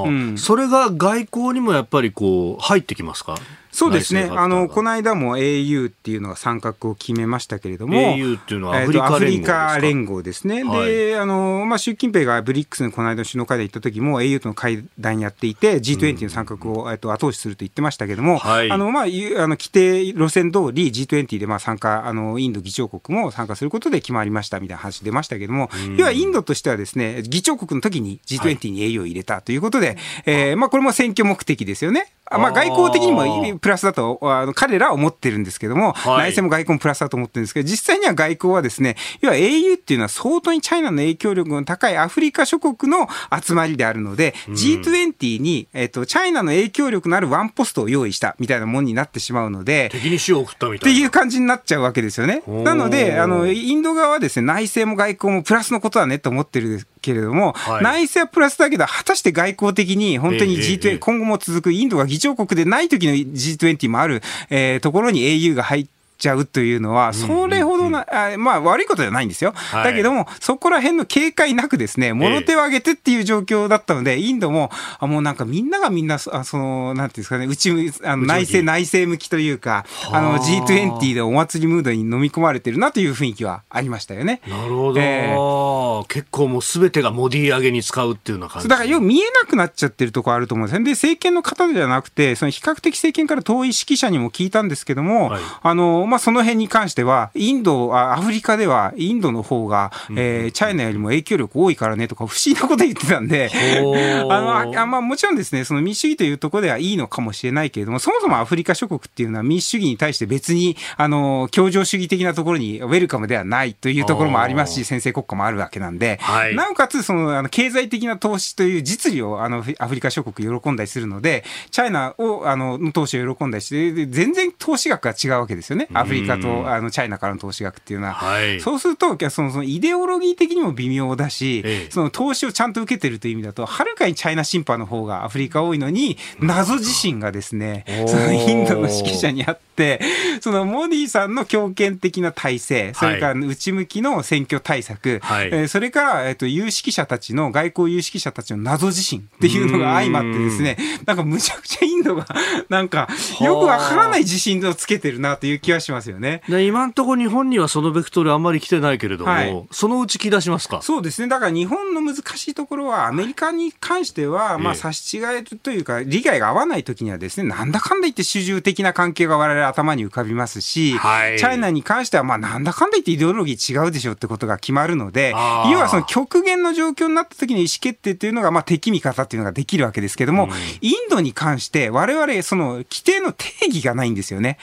[0.07, 3.36] うん、それが外交にもやっぱりこう、入ってきますか？
[3.77, 8.93] そうですね、あのこの間も au っていうのが参画を決めましたけれども、au っていうのはアフ
[9.27, 25.68] リカ連合ですね、はい、であのまあ、習近平がブリックスのこの間の首脳会談行った時も、au との会談やっていて、G20 の参画を、えっと、後押しすると言ってましたけれども、はい、あのまあ、あの規定路線通り、G20 でまあ参加あの、インド議長国も参加することで決まりましたみたいな話出ましたけれども、
[25.99, 32.16] 要はインドとしてはですね、議長国の時に G20 に au を入れたということで、はい、えー、まあ、これも選挙目的ですよね。
[32.31, 43.09] まあ、外交的にもプラスだとあの彼らは思ってるんですけども、はい、内政も外交もプラスだと思ってるんですけど、実際には外交はですね、要は au っていうのは相当にチャイナの影響力の高いアフリカ諸国の
[43.41, 50.97] 集まりであるので、うん、G20 に、えっ、と、チャイナの影響力のあるワンポストを用意したみたいなものになってしまうので、敵に塩を送ったみたいな。
[50.97, 52.43] っていう感じになっちゃうわけですよね。
[52.47, 69.55] なので、あの、インド側はですね、内政も外交もプラスのことだねと思ってるけれども、はい、内政はプラスだけど、果たして外交的に本当に G20、ええ、今後も続くインドが議長国でない時の G20 もある、えー、ところに au が入って、ちゃうというのは、それほどな、あまあ悪いことじゃないんですよ。
[69.73, 84.41] だけども、そこら辺の警戒なくですね、物手を挙げてっていう状況だったので、インドも、あもうなんかみんながみんな、あその、なんていうんですかね、内、あの内政、内政向きというか、あの G20 でお祭りムードに飲み込まれてるなという雰囲気はありましたよね。
[84.47, 85.01] なるほど。
[85.01, 88.69] えー、結構もうすべてがモディ上げに使うっていうような感じ。
[88.69, 90.85] だからよく見えなくなっちゃってるところあると思うんですよ。
[90.85, 103.50] で、政権の方じゃなくて、その比較的政権から遠い指揮者にも聞いたんですけども、はい、あの、まあ、その辺に関しては、インド、アフリカではインドの方が、えー、チャイナよりも影響力多いからねとか、不思議なこと言ってたんで、
[104.30, 125.88] あのあまあ、もちろんですね、その民主主義というところではいいのかもしれないけれども、そもそもアフリカ諸国っていうのは民主主義に対して別に、あの、協情主義的なところにウェルカムではないというところもありますし、先制国家もあるわけなんで、はい、なおかつ、その、あの、経済的な投資という実利を、あの、アフリカ諸国喜んだりするので、チャイナを、あの、投資を喜んだりして、全然投資額が違うわけですよね。
[125.99, 140.01] アフリカと、あの、チャイナからの投資額っていうのは、はい、そうするとそのそのイデオロギー的にも微妙だし、ええ、その投資をちゃんと受けてるという意味だとはるかにチャイナシンパの方がアフリカ多いのに謎自身がですねそのインドの指揮者にあって、
[140.40, 152.26] そのモディさんの強権的な体制、それから内向きの選挙対策、はい、えー、それから、えっ、ー、と、有識者たちの、外交有識者たちの謎自身っていうのが相まってですね、なんかむちゃくちゃインドが、
[152.68, 153.09] なんか、
[153.40, 156.43] よくわからない自信をつけてるなという気はしますよね。
[156.49, 160.82] で今のところ日本にはそのベクトルあんまり来てないけれども、はい、そのうち来出しますか？
[160.82, 161.28] そうですね。
[161.28, 184.59] だから日本の難しいところは、アメリカに関しては、まあ、差し違えというか、利害が合わないときにはですね、なんだかんだ言って主従的な関係が我々頭に浮かびますし、はい、チャイナに関しては、まあ、なんだかんだ言ってイデオロギー違うでしょってことが決まるので、要はその極限の状況になった時の意思決定っていうのが、まあ、敵味方っていうのができるわけですけども、うん、インドに関して、我々、その、規定の定義がないんですよね。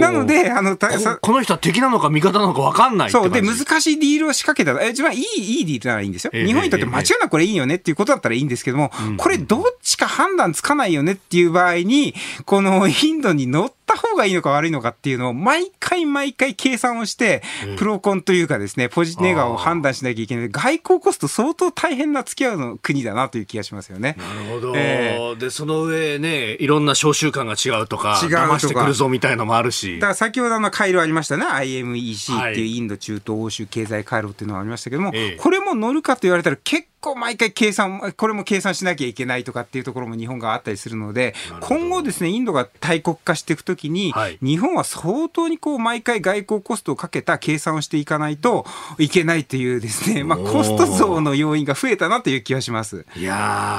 [0.00, 0.88] なので、あの、こ
[1.20, 3.30] この人は敵なのか味方なのか分かんないそう。
[3.30, 6.30] で、難しいディールを仕掛けたら、え、一番いい、いいディールならいいんですよ。
[6.32, 12.14] 日本にとって間違いなくこれいいよねっていうことだったらいいんですけども、これどっちか判断つかないよねっていう場合に、
[12.44, 17.42] このインドに乗ってった方がいいのか悪いのかっていうのを毎回毎回計算をして、
[17.76, 20.48] プロコンというかですね、ポジネガを判断しなきゃいけない。
[20.50, 24.16] 外交コスト相当大変な付き合うの国だなという気がしますよね。
[24.18, 24.72] なるほど。
[24.74, 29.96] えー、で、その上ね、いろんな召集感が違うとか、違うとか騙してくるぞみたいのもあるし。
[30.00, 48.64] だから先ほどの回路ありましたね、IMEC っていうインド中東欧州経済回路っていうのがありましたけども、はい、これも乗るかと言われたら結構毎回計算、これも計算しなきゃいけないとかっていうところも日本があったりするので、今後ですね、インドが大国化していくときに、はい、日本は相当にこう毎回外交コストをかけた計算をしていかないと
[48.98, 53.04] いけないというですね、まあコスト増の要因が増えたなという気がします。
[53.16, 53.34] いや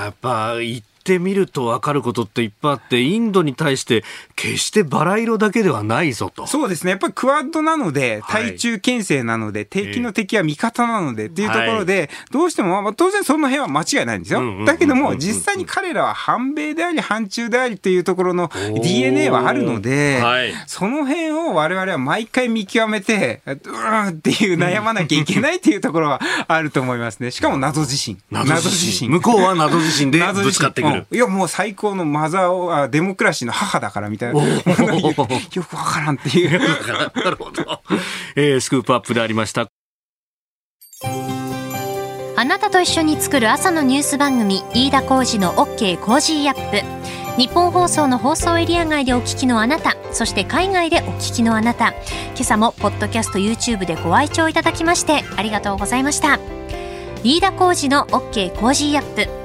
[0.06, 0.56] やっぱ
[1.06, 4.04] ってみると分かることっていっぱいあって、インドに対して
[4.36, 6.48] 決してバラ色だけではないぞと。
[6.48, 6.90] そうですね。
[6.90, 14.66] やっぱりクワッドなので、対中牽制なので、はい、敵の敵は味方なのでっていうところで、どうしても、まあ、当然その辺は間違いないんですよ。
[14.66, 18.50] だけども、実際に彼らは反米であり、反中でありというところの
[18.82, 27.30] DNA はあるので、はい、その辺を我々は毎回見極めて、うーんっていう悩まなきゃいけないっていうところはあると思いますね。
[27.30, 28.18] しかも謎自信。
[28.32, 29.10] 謎自信。
[29.10, 30.95] 向こうは謎自信で ぶつかってくる。
[31.12, 34.44] いや、もう最高のマザーを、あデモクラシーの母だからみたいな。
[34.48, 36.60] よくわからんっていう。
[36.60, 37.82] なるほど。
[38.36, 39.68] えー、スクープアップでありました。
[42.38, 56.40] あなたと一緒に作る朝のニュース番組飯田浩司の OK コージーアップ日本放送の放送エリア外でお聞きのあなたそして海外でお聞きのあなた今朝もポッドキャスト YouTube でご愛聴いただきましてありがとうございました
[57.24, 59.45] 飯田浩司の OK コージーアップ